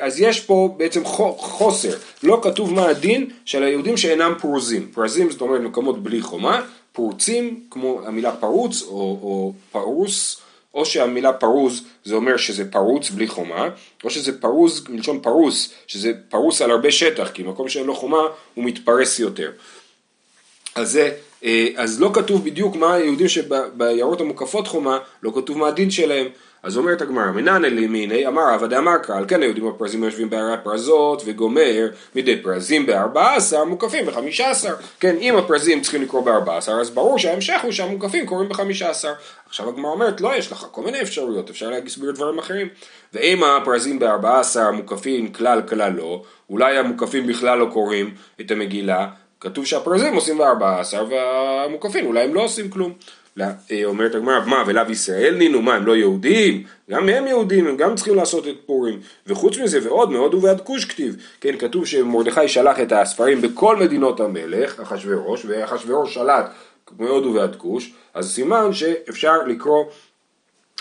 אז 0.00 0.20
יש 0.20 0.40
פה 0.40 0.74
בעצם 0.76 1.04
חוסר, 1.36 1.96
לא 2.22 2.40
כתוב 2.42 2.72
מה 2.72 2.88
הדין 2.88 3.30
של 3.44 3.62
היהודים 3.62 3.96
שאינם 3.96 4.34
פרוזים, 4.40 4.88
פרזים 4.94 5.30
זאת 5.30 5.40
אומרת 5.40 5.60
מקומות 5.60 6.02
בלי 6.02 6.20
חומה, 6.20 6.62
פרוצים 6.92 7.60
כמו 7.70 8.00
המילה 8.06 8.36
פרוץ 8.36 8.82
או, 8.82 9.18
או 9.22 9.52
פרוס, 9.72 10.40
או 10.74 10.86
שהמילה 10.86 11.32
פרוז 11.32 11.84
זה 12.04 12.14
אומר 12.14 12.36
שזה 12.36 12.70
פרוץ 12.70 13.10
בלי 13.10 13.28
חומה, 13.28 13.68
או 14.04 14.10
שזה 14.10 14.40
פרוז 14.40 14.84
מלשון 14.88 15.20
פרוס, 15.20 15.72
שזה 15.86 16.12
פרוס 16.28 16.62
על 16.62 16.70
הרבה 16.70 16.92
שטח, 16.92 17.30
כי 17.30 17.42
מקום 17.42 17.68
שאין 17.68 17.86
לו 17.86 17.94
חומה 17.94 18.22
הוא 18.54 18.64
מתפרס 18.64 19.18
יותר. 19.18 19.50
אז, 20.74 20.90
זה, 20.90 21.02
אה, 21.02 21.16
אז 21.76 22.00
לא 22.00 22.10
כתוב 22.14 22.44
בדיוק 22.44 22.76
מה 22.76 22.94
היהודים 22.94 23.28
שבעיירות 23.28 24.20
המוקפות 24.20 24.68
חומה, 24.68 24.98
לא 25.22 25.32
כתוב 25.34 25.58
מה 25.58 25.68
הדין 25.68 25.90
שלהם. 25.90 26.26
אז 26.64 26.76
אומרת 26.76 27.02
הגמרא, 27.02 27.30
מנן 27.30 27.64
אלימיני, 27.64 28.26
אמר 28.26 28.42
עבדי 28.42 28.76
אמר 28.76 28.98
קהל, 28.98 29.24
כן 29.28 29.42
היהודים 29.42 29.68
הפרזים 29.68 30.04
יושבים 30.04 30.30
בערי 30.30 30.54
הפרזות 30.54 31.22
וגומר 31.26 31.88
מדי 32.14 32.42
פרזים 32.42 32.86
בארבע 32.86 33.34
עשר 33.34 33.64
מוקפים 33.64 34.06
בחמישה 34.06 34.50
עשר. 34.50 34.74
כן, 35.00 35.16
אם 35.20 35.36
הפרזים 35.36 35.80
צריכים 35.80 36.02
לקרוא 36.02 36.22
בארבע 36.22 36.56
עשר, 36.56 36.72
אז 36.72 36.90
ברור 36.90 37.18
שההמשך 37.18 37.60
הוא 37.62 37.72
שהמוקפים 37.72 38.26
קוראים 38.26 38.48
בחמישה 38.48 38.90
עשר. 38.90 39.12
עכשיו 39.48 39.68
הגמרא 39.68 39.90
אומרת, 39.90 40.20
לא, 40.20 40.36
יש 40.36 40.52
לך 40.52 40.66
כל 40.70 40.82
מיני 40.82 41.02
אפשרויות, 41.02 41.50
אפשר 41.50 41.70
להסביר 41.70 42.10
דברים 42.10 42.38
אחרים. 42.38 42.68
ואם 43.12 43.44
הפרזים 43.44 43.98
בארבע 43.98 44.40
עשר 44.40 44.62
המוקפים 44.62 45.32
כלל 45.32 45.62
כלל 45.68 45.92
לא, 45.92 46.22
אולי 46.50 46.78
המוקפים 46.78 47.26
בכלל 47.26 47.58
לא 47.58 47.66
קוראים 47.72 48.14
את 48.40 48.50
המגילה, 48.50 49.08
כתוב 49.44 49.66
שהפרזים 49.66 50.14
עושים 50.14 50.38
בארבע 50.38 50.80
עשר 50.80 51.06
והמוקפים 51.10 52.06
אולי 52.06 52.24
הם 52.24 52.34
לא 52.34 52.44
עושים 52.44 52.70
כלום. 52.70 52.92
אה, 53.40 53.84
אומרת 53.84 54.14
הגמרא, 54.14 54.40
מה 54.46 54.64
ולאו 54.66 54.90
ישראל 54.90 55.34
נינו, 55.34 55.62
מה 55.62 55.74
הם 55.74 55.86
לא 55.86 55.96
יהודים? 55.96 56.64
גם 56.90 57.08
הם 57.08 57.26
יהודים, 57.26 57.66
הם 57.66 57.76
גם 57.76 57.94
צריכים 57.94 58.14
לעשות 58.14 58.48
את 58.48 58.54
פורים. 58.66 59.00
וחוץ 59.26 59.58
מזה 59.58 59.78
ועוד 59.82 60.10
מאוד 60.10 60.34
ובעד 60.34 60.60
כוש 60.60 60.84
כתיב, 60.84 61.16
כן 61.40 61.58
כתוב 61.58 61.86
שמרדכי 61.86 62.48
שלח 62.48 62.80
את 62.80 62.92
הספרים 62.92 63.40
בכל 63.40 63.76
מדינות 63.76 64.20
המלך, 64.20 64.80
אחשורוש, 64.80 65.44
ואחשורוש 65.44 66.14
שלט 66.14 66.50
מאוד 66.98 67.26
ובעד 67.26 67.56
כוש, 67.56 67.92
אז 68.14 68.34
סימן 68.34 68.72
שאפשר 68.72 69.42
לקרוא 69.46 69.84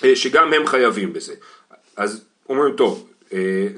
אה, 0.04 0.16
שגם 0.16 0.54
הם 0.54 0.68
חייבים 0.68 1.14
בזה. 1.14 1.34
אז 1.98 2.26
אומרים 2.50 2.76
טוב, 2.76 3.08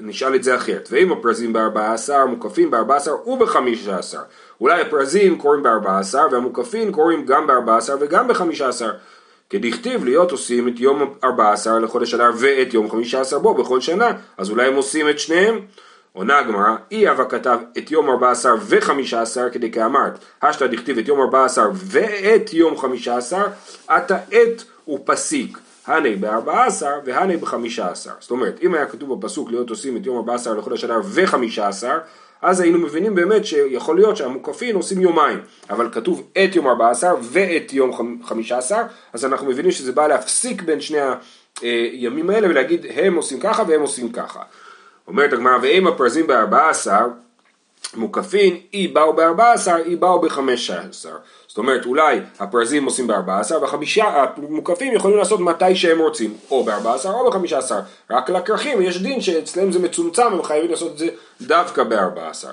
נשאל 0.02 0.34
את 0.34 0.44
זה 0.44 0.56
אחרת, 0.56 0.88
ואם 0.92 1.12
הפרזים 1.12 1.52
בארבע 1.52 1.92
עשר 1.92 2.26
מוקפים 2.26 2.70
בארבע 2.70 2.96
עשר 2.96 3.28
ובחמישה 3.28 3.98
עשר 3.98 4.20
אולי 4.60 4.80
הפרזים 4.80 5.38
קוראים 5.38 5.62
בארבע 5.62 5.98
עשר 5.98 6.26
והמוקפים 6.32 6.92
קוראים 6.92 7.26
גם 7.26 7.46
בארבע 7.46 7.76
עשר 7.76 7.96
וגם 8.00 8.28
בחמישה 8.28 8.68
עשר 8.68 8.90
כדכתיב 9.50 10.04
להיות 10.04 10.30
עושים 10.30 10.68
את 10.68 10.80
יום 10.80 11.14
ארבע 11.24 11.52
עשר 11.52 11.78
לחודש 11.78 12.14
אדר 12.14 12.30
ואת 12.38 12.74
יום 12.74 12.90
חמישה 12.90 13.20
עשר 13.20 13.38
בו 13.38 13.54
בכל 13.54 13.80
שנה 13.80 14.12
אז 14.38 14.50
אולי 14.50 14.66
הם 14.66 14.74
עושים 14.74 15.08
את 15.08 15.18
שניהם? 15.18 15.60
עונה 16.12 16.38
הגמרא, 16.38 16.76
אי 16.90 17.10
אבא 17.10 17.24
כתב 17.28 17.58
את 17.78 17.90
יום 17.90 18.10
ארבע 18.10 18.30
עשר 18.30 18.54
וחמישה 18.66 19.22
עשר 19.22 19.50
כדי 19.52 19.70
כאמרת, 19.70 20.18
השתא 20.42 20.66
דכתיב 20.66 20.98
את 20.98 21.08
יום 21.08 21.20
ארבע 21.20 21.44
עשר 21.44 21.70
ואת 21.74 22.52
יום 22.52 22.78
חמישה 22.78 23.16
עשר, 23.16 23.46
עתה 23.88 24.18
עת 24.30 24.64
ופסיק. 24.88 25.58
הנה 25.86 26.16
בארבע 26.20 26.64
עשר 26.64 26.98
והנה 27.04 27.36
בחמישה 27.36 27.90
עשר. 27.90 28.10
זאת 28.20 28.30
אומרת, 28.30 28.60
אם 28.62 28.74
היה 28.74 28.86
כתוב 28.86 29.14
בפסוק 29.14 29.50
להיות 29.50 29.70
עושים 29.70 29.96
את 29.96 30.06
יום 30.06 30.16
ארבע 30.16 30.34
עשר 30.34 30.54
לחודש 30.54 30.84
אדר 30.84 31.00
וחמישה 31.04 31.68
עשר, 31.68 31.98
אז 32.42 32.60
היינו 32.60 32.78
מבינים 32.78 33.14
באמת 33.14 33.46
שיכול 33.46 33.96
להיות 33.96 34.16
שהמוקפין 34.16 34.76
עושים 34.76 35.00
יומיים, 35.00 35.38
אבל 35.70 35.88
כתוב 35.92 36.30
את 36.32 36.56
יום 36.56 36.66
ארבע 36.68 36.90
עשר 36.90 37.16
ואת 37.22 37.72
יום 37.72 38.18
חמישה 38.24 38.58
עשר, 38.58 38.82
אז 39.12 39.24
אנחנו 39.24 39.46
מבינים 39.46 39.70
שזה 39.70 39.92
בא 39.92 40.06
להפסיק 40.06 40.62
בין 40.62 40.80
שני 40.80 40.98
הימים 41.60 42.30
האלה 42.30 42.48
ולהגיד 42.48 42.86
הם 42.94 43.14
עושים 43.14 43.40
ככה 43.40 43.62
והם 43.68 43.80
עושים 43.80 44.12
ככה. 44.12 44.40
אומרת 45.08 45.32
הגמרא, 45.32 45.58
ואם 45.62 45.86
הפרזים 45.86 46.26
בארבע 46.26 46.68
עשר 46.68 47.06
מוקפין, 47.94 48.56
אי 48.74 48.88
באו 48.88 49.12
בארבע 49.12 49.52
עשר, 49.52 49.76
אי 49.84 49.96
באו 49.96 50.20
בחמש 50.20 50.70
עשר. 50.70 51.16
זאת 51.46 51.58
אומרת 51.58 51.86
אולי 51.86 52.20
הפרזים 52.38 52.84
עושים 52.84 53.06
ב-14 53.06 53.54
והחמישה 53.60 54.24
המוקפים 54.36 54.92
יכולים 54.92 55.16
לעשות 55.16 55.40
מתי 55.40 55.76
שהם 55.76 55.98
רוצים 55.98 56.34
או 56.50 56.64
ב-14 56.64 57.08
או 57.08 57.30
ב-15. 57.30 57.72
רק 58.10 58.30
לכרכים 58.30 58.82
יש 58.82 59.02
דין 59.02 59.20
שאצלם 59.20 59.72
זה 59.72 59.78
מצומצם 59.78 60.26
הם 60.32 60.42
חייבים 60.42 60.70
לעשות 60.70 60.92
את 60.92 60.98
זה 60.98 61.08
דווקא 61.40 61.84
ב-14. 61.84 62.46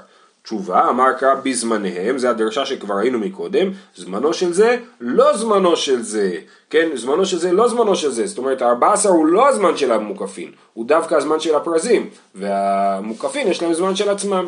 תשובה 0.44 0.90
אמר 0.90 1.14
קרא 1.14 1.36
בזמניהם 1.44 2.18
זה 2.18 2.30
הדרשה 2.30 2.66
שכבר 2.66 2.96
ראינו 2.96 3.20
מקודם 3.20 3.72
זמנו 3.96 4.34
של 4.34 4.54
זה 4.54 4.78
לא 5.00 5.38
זמנו 5.38 5.76
של 5.76 6.02
זה 6.02 6.32
כן 6.70 6.90
זמנו 6.96 7.26
של 7.26 7.38
זה 7.38 7.52
לא 7.52 7.68
זמנו 7.68 7.96
של 7.96 8.12
זה 8.12 8.28
זאת 8.28 8.38
אומרת 8.38 8.62
ה-14 8.62 9.10
הוא 9.10 9.26
לא 9.26 9.48
הזמן 9.48 9.78
של 9.78 9.92
המוקפים 9.92 10.52
הוא 10.74 10.88
דווקא 10.88 11.16
הזמן 11.16 11.40
של 11.40 11.56
הפרזים 11.56 12.10
והמוקפים 12.36 13.48
יש 13.48 13.62
להם 13.62 13.74
זמן 13.74 13.96
של 13.96 14.10
עצמם 14.10 14.46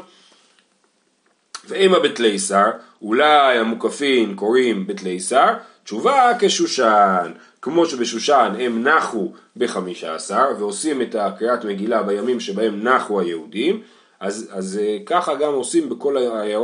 ואימא 1.68 2.00
בתליסר, 2.00 2.72
אולי 3.02 3.58
המוקפין 3.58 4.36
קוראים 4.36 4.88
בתליסר, 4.88 5.54
תשובה 5.84 6.32
כשושן, 6.40 7.32
כמו 7.62 7.86
שבשושן 7.86 8.54
הם 8.60 8.88
נחו 8.88 9.32
בחמישה 9.58 10.16
עשר 10.16 10.46
ועושים 10.60 11.02
את 11.02 11.16
הקריאת 11.16 11.66
מגילה 11.66 12.04
בימים 12.04 12.40
שבהם 12.40 12.84
נחו 12.88 13.20
היהודים, 13.20 13.82
אז, 14.20 14.50
אז 14.54 14.80
אה, 14.84 14.98
ככה 15.06 15.36
גם 15.36 15.54
עושים 15.54 15.90
בכל 15.90 16.18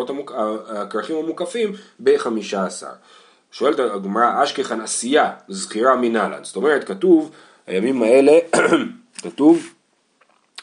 המוק... 0.09 0.31
הכרכים 0.67 1.15
המוקפים 1.15 1.73
בחמישה 1.99 2.65
עשר. 2.65 2.91
שואלת 3.51 3.79
הגמרא 3.79 4.43
אשכחן 4.43 4.81
עשייה, 4.81 5.31
זכירה 5.47 5.95
מנהלן, 5.95 6.43
זאת 6.43 6.55
אומרת 6.55 6.83
כתוב, 6.83 7.31
הימים 7.67 8.03
האלה, 8.03 8.39
כתוב 9.23 9.73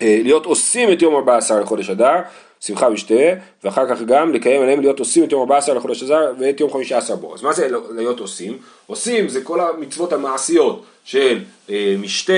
אה, 0.02 0.20
להיות 0.22 0.46
עושים 0.46 0.92
את 0.92 1.02
יום 1.02 1.14
14 1.14 1.60
לחודש 1.60 1.90
אדר 1.90 2.20
שמחה 2.60 2.88
ושתה, 2.92 3.14
ואחר 3.64 3.94
כך 3.94 4.02
גם 4.02 4.32
לקיים 4.32 4.62
עליהם 4.62 4.80
להיות 4.80 4.98
עושים 4.98 5.24
את 5.24 5.32
יום 5.32 5.40
14 5.40 5.74
לחודש 5.74 6.02
הזר 6.02 6.32
ואת 6.38 6.60
יום 6.60 6.72
15 6.72 7.16
בו. 7.16 7.34
אז 7.34 7.42
מה 7.42 7.52
זה 7.52 7.68
להיות 7.94 8.20
עושים? 8.20 8.58
עושים 8.86 9.28
זה 9.28 9.40
כל 9.42 9.60
המצוות 9.60 10.12
המעשיות 10.12 10.84
של 11.04 11.38
אה, 11.70 11.94
משתה, 11.98 12.32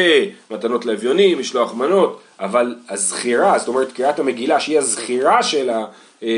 מתנות 0.51 0.87
לאביונים, 0.87 1.39
משלוח 1.39 1.75
מנות, 1.75 2.21
אבל 2.41 2.75
הזכירה, 2.89 3.59
זאת 3.59 3.69
אומרת 3.69 3.93
קריאת 3.93 4.19
המגילה 4.19 4.61
שהיא 4.61 4.79
הזכירה 4.79 5.43
של, 5.43 5.71
ה, 5.71 5.85
אה, 6.23 6.29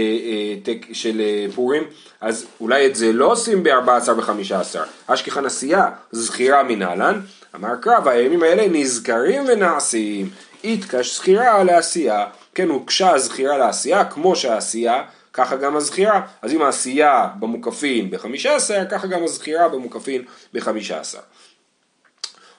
אה, 0.68 0.74
של 0.92 1.20
אה, 1.20 1.46
פורים, 1.54 1.82
אז 2.20 2.46
אולי 2.60 2.86
את 2.86 2.94
זה 2.94 3.12
לא 3.12 3.32
עושים 3.32 3.62
ב-14 3.62 4.10
ו-15. 4.16 4.78
אשכחן 5.06 5.46
עשייה, 5.46 5.88
זכירה 6.12 6.62
מנהלן, 6.62 7.20
אמר 7.54 7.76
קרב, 7.80 8.08
הימים 8.08 8.42
האלה 8.42 8.68
נזכרים 8.68 9.44
ונעשים, 9.48 10.30
איתקש 10.64 11.16
זכירה 11.16 11.64
לעשייה. 11.64 12.26
כן 12.54 12.68
הוקשה 12.68 13.10
הזכירה 13.10 13.58
לעשייה, 13.58 14.04
כמו 14.04 14.36
שהעשייה, 14.36 15.02
ככה 15.32 15.56
גם 15.56 15.76
הזכירה. 15.76 16.20
אז 16.42 16.52
אם 16.52 16.62
העשייה 16.62 17.28
במוקפין 17.40 18.10
בחמישה 18.10 18.56
עשר, 18.56 18.82
ככה 18.90 19.06
גם 19.06 19.24
הזכירה 19.24 19.68
במוקפין 19.68 20.22
בחמישה 20.52 21.00
עשר. 21.00 21.18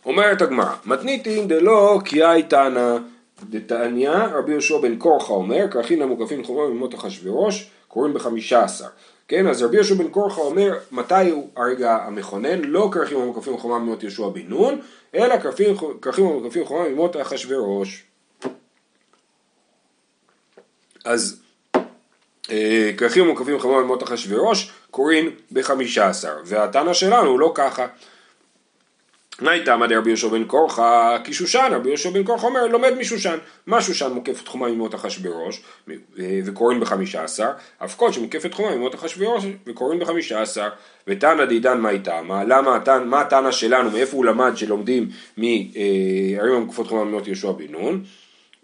אומרת 0.06 0.42
הגמרא, 0.42 0.76
מתניתין 0.86 1.48
דלא 1.48 2.00
קייאי 2.06 2.44
תנא 2.44 2.98
דתניא, 3.50 4.12
רבי 4.12 4.52
יהושע 4.52 4.78
בן 4.78 4.96
קורחה 4.98 5.34
אומר, 5.34 5.66
כרכין 5.72 6.00
למוקפין 6.00 6.44
חומה 6.44 6.68
ממות 6.68 6.96
אחשוורוש, 6.96 7.70
קוראים 7.88 8.14
בחמישה 8.14 8.64
עשר. 8.64 8.88
כן, 9.28 9.48
אז 9.48 9.64
רבי 9.64 9.76
יהושע 9.76 9.96
בן 9.96 10.08
קורחה 10.08 10.42
אומר, 10.42 10.74
מתי 10.92 11.30
הוא 11.30 11.50
הרגע 11.56 11.98
המכונן? 12.06 12.62
לא 12.62 12.90
כרכים 12.92 13.22
המוקפים 13.22 13.58
חומה 13.58 13.80
ממות 13.80 14.04
יהושע 14.04 14.28
בן 14.28 14.42
נון, 14.48 14.80
אלא 15.16 15.36
כרכים 16.02 16.26
המוקפים 16.26 16.66
חומה 16.66 16.90
ממות 16.90 17.18
אחשוורוש. 17.22 18.04
אז 21.04 21.42
אה, 22.52 22.92
כרכים 22.98 23.28
מוקפים 23.28 23.60
חמור 23.60 23.82
במות 23.82 24.04
אחשוורוש 24.04 24.72
קוראים 24.92 25.30
בחמישה 25.52 26.08
עשר 26.08 26.34
והתנא 26.46 26.94
שלנו 26.94 27.30
הוא 27.30 27.40
לא 27.40 27.52
ככה 27.56 27.86
מה 29.42 29.52
הייתה 29.52 29.78
מדי 29.78 29.96
רבי 29.96 30.10
יהושע 30.10 30.28
בן 30.28 30.44
קורחה? 30.44 31.18
כי 31.24 31.34
שושן, 31.34 31.70
רבי 31.72 31.90
יהושע 31.90 32.10
בן 32.10 32.24
קורחה 32.24 32.48
אומר, 32.48 32.68
לומד 32.68 32.94
משושן. 33.00 33.38
מה 33.68 33.82
שושן 33.82 34.12
מוקפת 34.12 34.48
חומה 34.48 34.68
ממות 34.68 34.96
אחשוורוש 34.96 35.62
וקוראים 36.46 36.80
בחמישה 36.80 37.24
עשר, 37.24 37.50
אף 37.84 37.96
כל 37.96 38.12
שמוקפת 38.12 38.54
חומה 38.54 38.76
ממות 38.76 38.96
אחשוורוש 38.96 39.44
וקוראים 39.68 40.00
בחמישה 40.00 40.42
עשר. 40.42 40.70
ותנא 41.08 41.46
דידן 41.46 41.78
מה? 41.78 41.92
מה, 42.24 42.44
למה, 42.44 42.80
מה 43.06 43.22
התנא 43.22 43.52
שלנו, 43.52 43.92
מאיפה 43.92 44.18
הוא 44.18 44.26
למד 44.26 44.52
שלומדים 44.56 45.10
מערים 45.38 46.54
המוקפות 46.54 46.88
חומה 46.88 47.04
ממות 47.04 47.28
יהושע 47.28 47.52
בן 47.52 47.68
נון? 47.70 48.04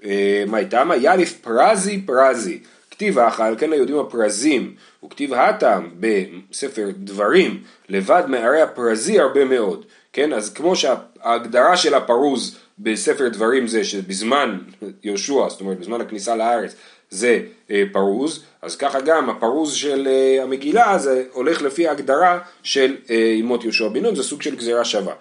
אה, 0.05 0.43
מה 0.47 0.57
איתמה? 0.57 0.95
יאליף 0.95 1.33
פרזי 1.41 2.01
פרזי. 2.01 2.59
כתיב 2.91 3.19
האכל, 3.19 3.57
כן 3.57 3.73
היהודים 3.73 3.99
הפרזים, 3.99 4.73
וכתיב 5.05 5.33
הטעם 5.33 5.89
בספר 5.99 6.89
דברים, 6.97 7.63
לבד 7.89 8.23
מערי 8.27 8.61
הפרזי 8.61 9.19
הרבה 9.19 9.45
מאוד. 9.45 9.85
כן, 10.13 10.33
אז 10.33 10.53
כמו 10.53 10.75
שההגדרה 10.75 11.77
של 11.77 11.93
הפרוז 11.93 12.57
בספר 12.79 13.27
דברים 13.27 13.67
זה 13.67 13.83
שבזמן 13.83 14.57
יהושע, 15.03 15.49
זאת 15.49 15.61
אומרת 15.61 15.79
בזמן 15.79 16.01
הכניסה 16.01 16.35
לארץ, 16.35 16.75
זה 17.09 17.39
אה, 17.71 17.83
פרוז, 17.91 18.43
אז 18.61 18.75
ככה 18.75 19.01
גם 19.01 19.29
הפרוז 19.29 19.73
של 19.73 20.07
אה, 20.07 20.43
המגילה 20.43 20.97
זה 20.97 21.23
הולך 21.33 21.61
לפי 21.61 21.87
ההגדרה 21.87 22.39
של 22.63 22.95
ימות 23.09 23.63
יהושע 23.63 23.87
בן 23.87 24.03
נון, 24.03 24.15
זה 24.15 24.23
סוג 24.23 24.41
של 24.41 24.55
גזירה 24.55 24.85
שווה. 24.85 25.13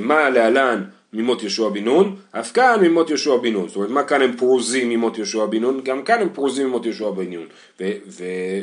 מה 0.00 0.30
להלן 0.30 0.84
ממות 1.12 1.42
יהושע 1.42 1.68
בן 1.68 1.84
נון? 1.84 2.16
אף 2.30 2.52
כאן 2.52 2.80
ממות 2.82 3.10
יהושע 3.10 3.36
בן 3.36 3.52
נון, 3.52 3.68
זאת 3.68 3.76
אומרת 3.76 3.90
מה 3.90 4.04
כאן 4.04 4.22
הם 4.22 4.36
פרוזים 4.36 4.88
ממות 4.88 5.18
יהושע 5.18 5.46
בן 5.46 5.60
נון? 5.60 5.80
גם 5.84 6.02
כאן 6.02 6.20
הם 6.20 6.28
פרוזים 6.28 6.66
ממות 6.66 6.86
יהושע 6.86 7.10
בן 7.10 7.32
נון, 7.32 7.46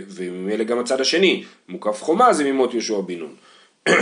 וממילא 0.08 0.64
גם 0.64 0.80
הצד 0.80 1.02
השני, 1.02 1.44
מוקף 1.70 2.04
חומה 2.04 2.34
זה 2.34 2.44
ממות 2.44 2.74
יהושע 2.74 3.02
בן 3.02 3.20
נון. 3.20 3.36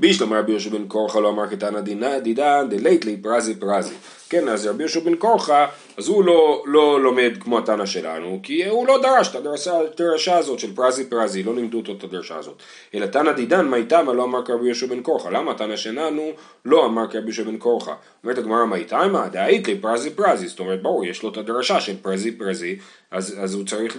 בשלמא 0.00 0.32
רבי 0.32 0.50
יהושע 0.50 0.70
בן 0.70 0.88
קורחה 0.88 1.20
לא 1.20 1.28
אמר 1.28 1.46
כתנא 1.46 1.80
דידן 2.20 2.66
דלית 2.70 2.96
ליה 2.96 3.16
פרזי 3.16 3.54
פרזי. 3.54 3.94
כן, 4.30 4.48
אז 4.48 4.66
רבי 4.66 4.82
יהושע 4.82 5.00
בן 5.00 5.14
קורחה, 5.14 5.66
אז 5.96 6.08
הוא 6.08 6.24
לא, 6.24 6.64
לא 6.66 7.00
לומד 7.00 7.32
כמו 7.40 7.58
התנא 7.58 7.86
שלנו, 7.86 8.40
כי 8.42 8.68
הוא 8.68 8.86
לא 8.86 9.02
דרש 9.02 9.28
את 9.28 9.34
הדרשה, 9.34 10.38
הזאת 10.38 10.58
של 10.58 10.74
פרזי 10.74 11.04
פרזי, 11.04 11.42
לא 11.42 11.54
לימדו 11.54 11.78
אותו 11.78 11.92
את 11.92 12.04
הדרשה 12.04 12.36
הזאת. 12.36 12.62
אלא 12.94 13.06
תנא 13.06 13.32
דידן, 13.32 13.66
מה 13.66 13.76
איתמה 13.76 14.12
לא 14.12 14.24
אמר 14.24 14.44
כרבי 14.44 14.66
יהושע 14.66 14.86
בן 14.86 15.02
קורחה. 15.02 15.30
למה 15.30 15.50
התנא 15.50 15.76
שלנו 15.76 16.30
לא 16.64 16.86
אמר 16.86 17.06
כרבי 17.06 17.24
יהושע 17.24 17.42
בן 17.42 17.56
קורחה? 17.56 17.94
אומרת 18.24 18.38
הגמרא 18.38 18.64
מה 18.64 18.76
איתמה? 18.76 19.28
דאית 19.28 19.68
לי 19.68 19.78
פרזי 19.78 20.10
פרזי, 20.10 20.48
זאת 20.48 20.60
אומרת 20.60 20.82
ברור, 20.82 21.06
יש 21.06 21.22
לו 21.22 21.28
את 21.28 21.36
הדרשה 21.36 21.80
של 21.80 21.96
פרזי 22.02 22.32
פרזי, 22.32 22.78
אז, 23.10 23.36
אז 23.40 23.54
הוא 23.54 23.66
צריך, 23.66 23.96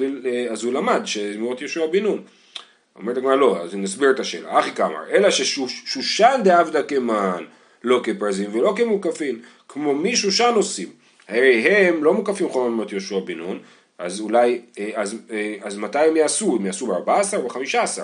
אז 0.52 0.63
הוא 0.63 0.74
למד 0.74 1.02
שמות 1.06 1.62
יהושע 1.62 1.86
בן 1.86 2.04
נון. 2.04 2.22
אומרת 2.96 3.18
הגמרא 3.18 3.36
לא, 3.36 3.58
אז 3.62 3.76
נסביר 3.76 4.12
את 4.12 4.20
השאלה. 4.20 4.60
אחי 4.60 4.72
כאמר, 4.72 5.10
אלא 5.12 5.30
ששושן 5.32 6.42
דעבדא 6.44 6.82
כמן, 6.82 7.44
לא 7.84 8.02
כפרזים 8.04 8.50
ולא 8.54 8.74
כמוקפין, 8.78 9.39
כמו 9.68 9.96
מי 9.96 10.15
שושן 10.15 10.52
עושים. 10.56 10.89
הרי 11.28 11.68
הם 11.68 12.04
לא 12.04 12.13
מוקפים 12.13 12.50
חוממות 12.50 12.92
יהושע 12.92 13.20
בן 13.20 13.38
נון, 13.38 13.60
אז 13.98 14.22
אולי, 14.22 14.62
אה, 14.80 14.89
אז, 14.96 15.15
אה, 15.32 15.56
אז 15.62 15.78
מתי 15.78 16.00
הם 16.00 16.18
יעשו? 16.18 16.56
הם 16.56 16.65
יעשו 16.65 16.88
ב-14 16.88 17.38
או 17.38 17.48
ב-15? 17.48 18.02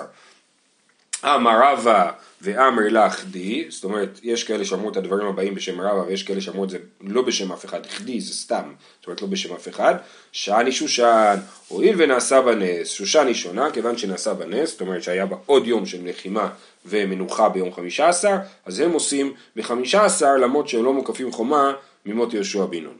אמר 1.24 1.60
רבא 1.62 2.10
ואמר 2.42 2.82
לך 2.90 3.24
די, 3.24 3.64
זאת 3.68 3.84
אומרת, 3.84 4.20
יש 4.22 4.44
כאלה 4.44 4.64
שאמרו 4.64 4.90
את 4.90 4.96
הדברים 4.96 5.26
הבאים 5.26 5.54
בשם 5.54 5.80
רבא 5.80 6.00
ויש 6.00 6.22
כאלה 6.22 6.40
שאמרו 6.40 6.64
את 6.64 6.70
זה 6.70 6.78
לא 7.00 7.22
בשם 7.22 7.52
אף 7.52 7.64
אחד, 7.64 7.86
חדי 7.86 8.20
זה 8.20 8.34
סתם, 8.34 8.72
זאת 8.98 9.06
אומרת 9.06 9.22
לא 9.22 9.28
בשם 9.28 9.54
אף 9.54 9.68
אחד, 9.68 9.94
שאני 10.32 10.72
שושן, 10.72 11.36
הואיל 11.68 11.94
ונעשה 11.98 12.40
בנס, 12.42 12.90
שושן 12.90 13.26
היא 13.26 13.34
שונה 13.34 13.70
כיוון 13.70 13.98
שנעשה 13.98 14.34
בנס, 14.34 14.70
זאת 14.70 14.80
אומרת 14.80 15.02
שהיה 15.02 15.26
בה 15.26 15.36
עוד 15.46 15.66
יום 15.66 15.86
של 15.86 15.98
לחימה 16.08 16.48
ומנוחה 16.86 17.48
ביום 17.48 17.72
חמישה 17.72 18.08
עשר, 18.08 18.36
אז 18.66 18.80
הם 18.80 18.92
עושים 18.92 19.32
בחמישה 19.56 20.04
עשר 20.04 20.36
למרות 20.36 20.68
שהם 20.68 20.84
לא 20.84 20.92
מוקפים 20.92 21.32
חומה 21.32 21.72
ממות 22.06 22.34
יהושע 22.34 22.64
בן 22.64 22.84
נון. 22.84 22.96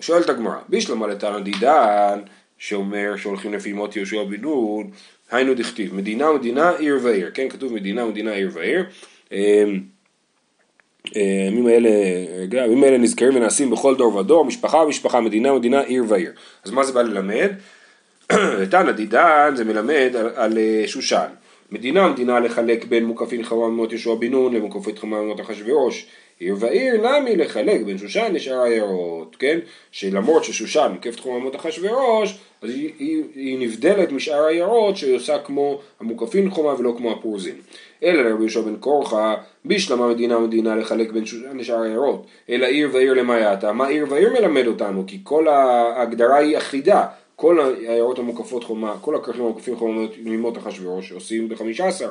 שואלת 0.00 0.28
הגמרא, 0.28 0.56
בישלמה 0.68 1.06
לתנא 1.06 1.38
דידן, 1.38 2.20
שאומר 2.58 3.16
שהולכים 3.16 3.54
לפי 3.54 3.72
מות 3.72 3.96
יהושע 3.96 4.24
בן 4.24 4.40
נון, 4.40 4.90
היינו 5.30 5.54
דכתיב, 5.54 5.94
מדינה 5.94 6.30
ומדינה 6.30 6.70
עיר 6.70 6.98
ועיר, 7.02 7.30
כן, 7.34 7.48
כתוב 7.48 7.72
מדינה 7.72 8.04
ומדינה 8.04 8.32
עיר 8.32 8.50
ועיר. 8.52 8.84
אמ, 9.32 9.80
הימים 11.14 11.66
האלה, 11.66 11.90
הימים 12.52 12.84
האלה 12.84 12.98
נזכרים 12.98 13.36
ונעשים 13.36 13.70
בכל 13.70 13.96
דור 13.96 14.16
ודור, 14.16 14.44
משפחה 14.44 14.76
ומשפחה, 14.76 15.20
מדינה 15.20 15.52
ומדינה, 15.52 15.80
עיר 15.80 16.04
ועיר. 16.08 16.32
אז 16.64 16.70
מה 16.70 16.84
זה 16.84 16.92
בא 16.92 17.02
ללמד? 17.02 17.50
תנא 18.70 18.92
דידן 18.92 19.52
זה 19.56 19.64
מלמד 19.64 20.16
על, 20.18 20.30
על 20.34 20.58
אה, 20.58 20.82
שושן. 20.86 21.26
מדינה 21.72 22.06
ומדינה 22.06 22.40
לחלק 22.40 22.84
בין 22.84 23.04
מוקפין 23.04 23.44
חממות 23.44 23.92
יהושע 23.92 24.14
בן 24.14 24.30
נון 24.30 24.54
למוקפית 24.54 24.98
חממות 24.98 25.40
אחשוורוש. 25.40 26.06
עיר 26.40 26.56
ועיר 26.58 27.02
למי 27.02 27.36
לחלק 27.36 27.80
בין 27.80 27.98
שושן 27.98 28.32
לשאר 28.32 28.60
העיירות, 28.60 29.36
כן? 29.38 29.58
שלמרות 29.92 30.44
ששושן 30.44 30.92
מוקפת 30.94 31.20
חממות 31.20 31.56
אחשוורוש, 31.56 32.38
אז 32.62 32.70
היא, 32.70 32.90
היא, 32.98 33.22
היא 33.34 33.58
נבדלת 33.58 34.12
משאר 34.12 34.44
העיירות 34.44 34.96
שהיא 34.96 35.16
עושה 35.16 35.38
כמו 35.38 35.80
המוקפין 36.00 36.50
חומה 36.50 36.74
ולא 36.78 36.94
כמו 36.96 37.12
הפורזים. 37.12 37.54
אלא 38.02 38.22
לרבי 38.22 38.42
יהושע 38.42 38.60
בן 38.60 38.76
קורחה, 38.76 39.34
בשלמה 39.64 40.08
מדינה 40.08 40.38
ומדינה 40.38 40.76
לחלק 40.76 41.12
בין 41.12 41.26
שושן 41.26 41.56
לשאר 41.56 41.82
העיירות. 41.82 42.26
אלא 42.50 42.66
עיר 42.66 42.88
ועיר 42.92 43.14
למעייתה. 43.14 43.72
מה 43.72 43.86
עיר 43.86 44.06
ועיר 44.08 44.32
מלמד 44.32 44.66
אותנו? 44.66 45.04
כי 45.06 45.20
כל 45.22 45.48
ההגדרה 45.48 46.36
היא 46.36 46.58
אחידה. 46.58 47.06
כל 47.36 47.60
העיירות 47.60 48.18
המוקפות 48.18 48.64
חומה, 48.64 48.94
כל 49.00 49.16
הכרכים 49.16 49.44
המוקפים 49.44 49.76
חומה 49.76 50.06
ממות 50.24 50.58
אחשוורוש 50.58 51.12
עושים 51.12 51.48
בחמישה 51.48 51.86
עשר. 51.86 52.10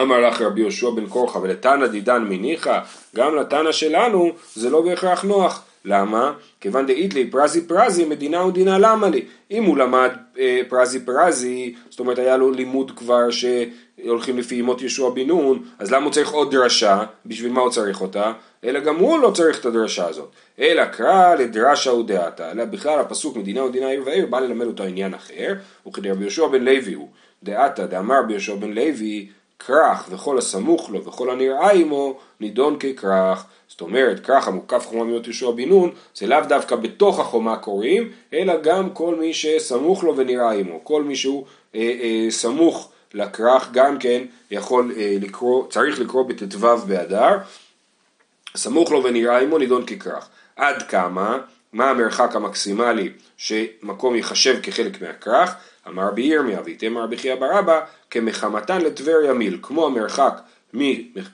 אמר 0.00 0.20
לך 0.20 0.42
רבי 0.42 0.60
יהושע 0.60 0.90
בן 0.90 1.06
קורחה 1.06 1.38
ולתנא 1.38 1.86
דידן 1.86 2.24
מניחא, 2.28 2.80
גם 3.16 3.36
לתנא 3.36 3.72
שלנו 3.72 4.32
זה 4.54 4.70
לא 4.70 4.82
בהכרח 4.82 5.22
נוח. 5.22 5.64
למה? 5.84 6.32
כיוון 6.60 6.86
דאית 6.86 7.14
לי 7.14 7.30
פרזי 7.30 7.66
פרזי 7.66 8.04
מדינה 8.04 8.46
ודינה 8.46 8.78
למה 8.78 9.08
לי? 9.08 9.24
אם 9.50 9.64
הוא 9.64 9.76
למד 9.76 10.10
אה, 10.38 10.60
פרזי 10.68 11.00
פרזי, 11.00 11.74
זאת 11.90 12.00
אומרת 12.00 12.18
היה 12.18 12.36
לו 12.36 12.50
לימוד 12.50 12.92
כבר 12.96 13.28
שהולכים 13.30 14.38
לפי 14.38 14.60
אמות 14.60 14.82
ישוע 14.82 15.10
בן 15.10 15.26
נון, 15.26 15.62
אז 15.78 15.92
למה 15.92 16.04
הוא 16.04 16.12
צריך 16.12 16.30
עוד 16.30 16.54
דרשה? 16.54 17.04
בשביל 17.26 17.52
מה 17.52 17.60
הוא 17.60 17.70
צריך 17.70 18.00
אותה? 18.00 18.32
אלא 18.64 18.80
גם 18.80 18.96
הוא 18.96 19.18
לא 19.18 19.30
צריך 19.30 19.60
את 19.60 19.66
הדרשה 19.66 20.08
הזאת. 20.08 20.30
אלא 20.58 20.84
קרא 20.84 21.34
לדרשה 21.34 21.92
ודעתה, 21.92 22.50
אלא 22.50 22.64
בכלל 22.64 22.98
הפסוק 23.00 23.36
מדינה 23.36 23.64
ודינא 23.64 23.86
עיר 23.86 24.02
ועיר 24.06 24.26
בא 24.26 24.40
ללמד 24.40 24.66
אותו 24.66 24.82
עניין 24.82 25.14
אחר, 25.14 25.54
וכדי 25.86 26.10
רבי 26.10 26.22
יהושע 26.22 26.46
בן 26.46 26.64
לוי 26.64 26.92
הוא 26.92 27.08
דעתה 27.42 27.86
דאמר 27.86 28.18
רבי 28.18 28.32
יהושע 28.32 28.54
בן 28.54 28.72
לוי 28.72 29.28
כרך 29.58 30.06
וכל 30.10 30.38
הסמוך 30.38 30.90
לו 30.90 31.04
וכל 31.04 31.30
הנראה 31.30 31.70
עמו 31.70 32.18
נידון 32.40 32.78
ככרך. 32.78 33.44
זאת 33.68 33.80
אומרת, 33.80 34.20
כרך 34.20 34.48
המוקף 34.48 34.86
חומה 34.86 35.04
מיות 35.04 35.26
יהושע 35.26 35.50
בן 35.50 35.68
נון, 35.68 35.90
זה 36.14 36.26
לאו 36.26 36.40
דווקא 36.48 36.76
בתוך 36.76 37.20
החומה 37.20 37.56
קוראים, 37.56 38.10
אלא 38.32 38.60
גם 38.62 38.90
כל 38.90 39.14
מי 39.14 39.34
שסמוך 39.34 40.04
לו 40.04 40.16
ונראה 40.16 40.52
עמו. 40.52 40.84
כל 40.84 41.02
מי 41.02 41.16
שהוא 41.16 41.44
אה, 41.74 41.80
אה, 41.80 42.26
סמוך 42.30 42.92
לכרך 43.14 43.68
גם 43.72 43.98
כן 43.98 44.22
יכול 44.50 44.92
אה, 44.96 45.16
לקרוא, 45.20 45.66
צריך 45.70 46.00
לקרוא 46.00 46.22
בט"ו 46.22 46.76
באדר. 46.86 47.38
סמוך 48.56 48.90
לו 48.92 49.04
ונראה 49.04 49.38
עמו 49.38 49.58
נידון 49.58 49.86
ככרך. 49.86 50.28
עד 50.56 50.82
כמה, 50.82 51.38
מה 51.72 51.90
המרחק 51.90 52.36
המקסימלי 52.36 53.10
שמקום 53.36 54.16
ייחשב 54.16 54.56
כחלק 54.62 55.02
מהכרך? 55.02 55.54
אמר 55.88 56.02
רבי 56.08 56.22
ירמיה 56.22 56.60
ויתמר 56.64 57.02
רבי 57.02 57.16
חייא 57.16 57.34
ברבא 57.34 57.80
כמחמתן 58.10 58.80
לטבריה 58.80 59.32
מיל, 59.32 59.58
כמו 59.62 59.86
המרחק 59.86 60.40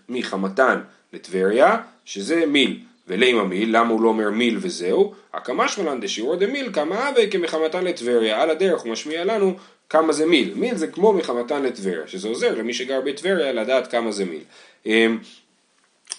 מחמתן 0.09 0.81
לטבריה, 1.13 1.77
שזה 2.05 2.47
מיל. 2.47 2.81
ולימה 3.09 3.45
מיל, 3.45 3.77
למה 3.77 3.91
הוא 3.91 4.03
לא 4.03 4.09
אומר 4.09 4.31
מיל 4.31 4.59
וזהו? 4.61 5.15
הקמא 5.35 5.69
שמלן 5.69 6.01
דשיעור 6.01 6.37
דמיל 6.37 6.73
כמה 6.73 7.09
הווה 7.09 7.31
כמחמתן 7.31 7.85
לטבריה, 7.85 8.43
על 8.43 8.51
הדרך 8.51 8.81
הוא 8.81 8.93
משמיע 8.93 9.25
לנו 9.25 9.57
כמה 9.89 10.13
זה 10.13 10.27
מיל. 10.27 10.53
מיל 10.55 10.77
זה 10.77 10.87
כמו 10.87 11.13
מחמתן 11.13 11.63
לטבריה, 11.63 12.07
שזה 12.07 12.29
עוזר 12.29 12.55
למי 12.55 12.75
שגר 12.75 13.01
בטבריה 13.01 13.53
לדעת 13.53 13.91
כמה 13.91 14.13
זה 14.13 14.25
מיל. 14.25 14.43
אמ, 14.87 15.19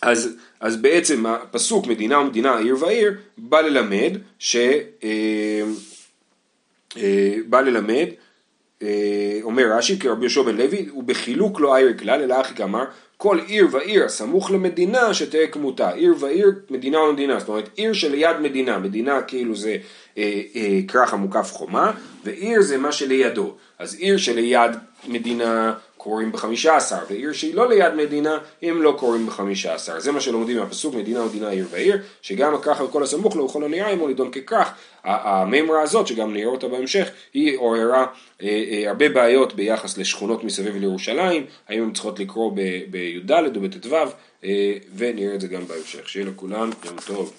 אז, 0.01 0.37
אז 0.59 0.77
בעצם 0.77 1.25
הפסוק 1.25 1.87
מדינה 1.87 2.19
ומדינה 2.19 2.57
עיר 2.57 2.75
ועיר 2.79 3.13
בא 3.37 3.61
ללמד 3.61 4.17
ש... 4.39 4.57
אה, 6.97 7.35
בא 7.49 7.61
ללמד 7.61 8.07
אה, 8.83 9.39
אומר 9.43 9.63
רש"י 9.77 9.99
כרבי 9.99 10.21
יהושע 10.21 10.41
בן 10.41 10.57
לוי, 10.57 10.89
ובחילוק 10.95 11.59
לא 11.59 11.75
עיר 11.75 11.97
כלל, 11.97 12.21
אלא 12.21 12.41
אחי 12.41 12.55
כאמר, 12.55 12.83
כל 13.17 13.39
עיר 13.47 13.67
ועיר 13.71 14.09
סמוך 14.09 14.51
למדינה 14.51 15.13
שתהא 15.13 15.47
כמותה, 15.51 15.91
עיר 15.91 16.15
ועיר, 16.19 16.51
מדינה 16.69 16.99
ומדינה, 16.99 17.39
זאת 17.39 17.49
אומרת 17.49 17.69
עיר 17.75 17.93
שליד 17.93 18.37
מדינה, 18.41 18.79
מדינה 18.79 19.21
כאילו 19.21 19.55
זה 19.55 19.77
אה, 20.17 20.41
אה, 20.55 20.79
כרך 20.87 21.13
המוקף 21.13 21.51
חומה, 21.53 21.91
ועיר 22.23 22.61
זה 22.61 22.77
מה 22.77 22.91
שלידו, 22.91 23.55
אז 23.79 23.95
עיר 23.95 24.17
שליד 24.17 24.71
מדינה 25.07 25.73
קוראים 26.03 26.31
בחמישה 26.31 26.75
עשר, 26.75 26.97
ועיר 27.09 27.33
שהיא 27.33 27.55
לא 27.55 27.69
ליד 27.69 27.93
מדינה, 27.93 28.37
הם 28.61 28.81
לא 28.81 28.95
קוראים 28.99 29.27
בחמישה 29.27 29.73
עשר. 29.73 29.99
זה 29.99 30.11
מה 30.11 30.21
שלומדים 30.21 30.57
מהפסוק 30.57 30.95
מדינה 30.95 31.21
ומדינה 31.21 31.49
עיר 31.49 31.67
ועיר, 31.71 31.97
שגם 32.21 32.53
הכרך 32.53 32.81
וכל 32.81 33.03
הסמוך 33.03 33.35
לו 33.35 33.45
וכל 33.45 33.63
הנראה 33.63 33.89
עמו 33.89 34.07
נידון 34.07 34.31
ככרך. 34.31 34.67
המימרה 35.03 35.81
הזאת, 35.81 36.07
שגם 36.07 36.33
נראה 36.33 36.47
אותה 36.47 36.67
בהמשך, 36.67 37.09
היא 37.33 37.57
עוררה 37.57 38.05
אה, 38.41 38.63
אה, 38.71 38.89
הרבה 38.89 39.09
בעיות 39.09 39.53
ביחס 39.55 39.97
לשכונות 39.97 40.43
מסביב 40.43 40.75
לירושלים, 40.75 41.45
האם 41.69 41.83
הן 41.83 41.91
צריכות 41.91 42.19
לקרוא 42.19 42.51
בי"ד 42.89 43.31
או 43.31 43.61
בט"ו, 43.61 43.95
אה, 44.43 44.73
ונראה 44.95 45.35
את 45.35 45.41
זה 45.41 45.47
גם 45.47 45.67
בהמשך. 45.67 46.09
שיהיה 46.09 46.25
לכולם 46.25 46.69
יום 46.85 46.95
טוב. 47.05 47.33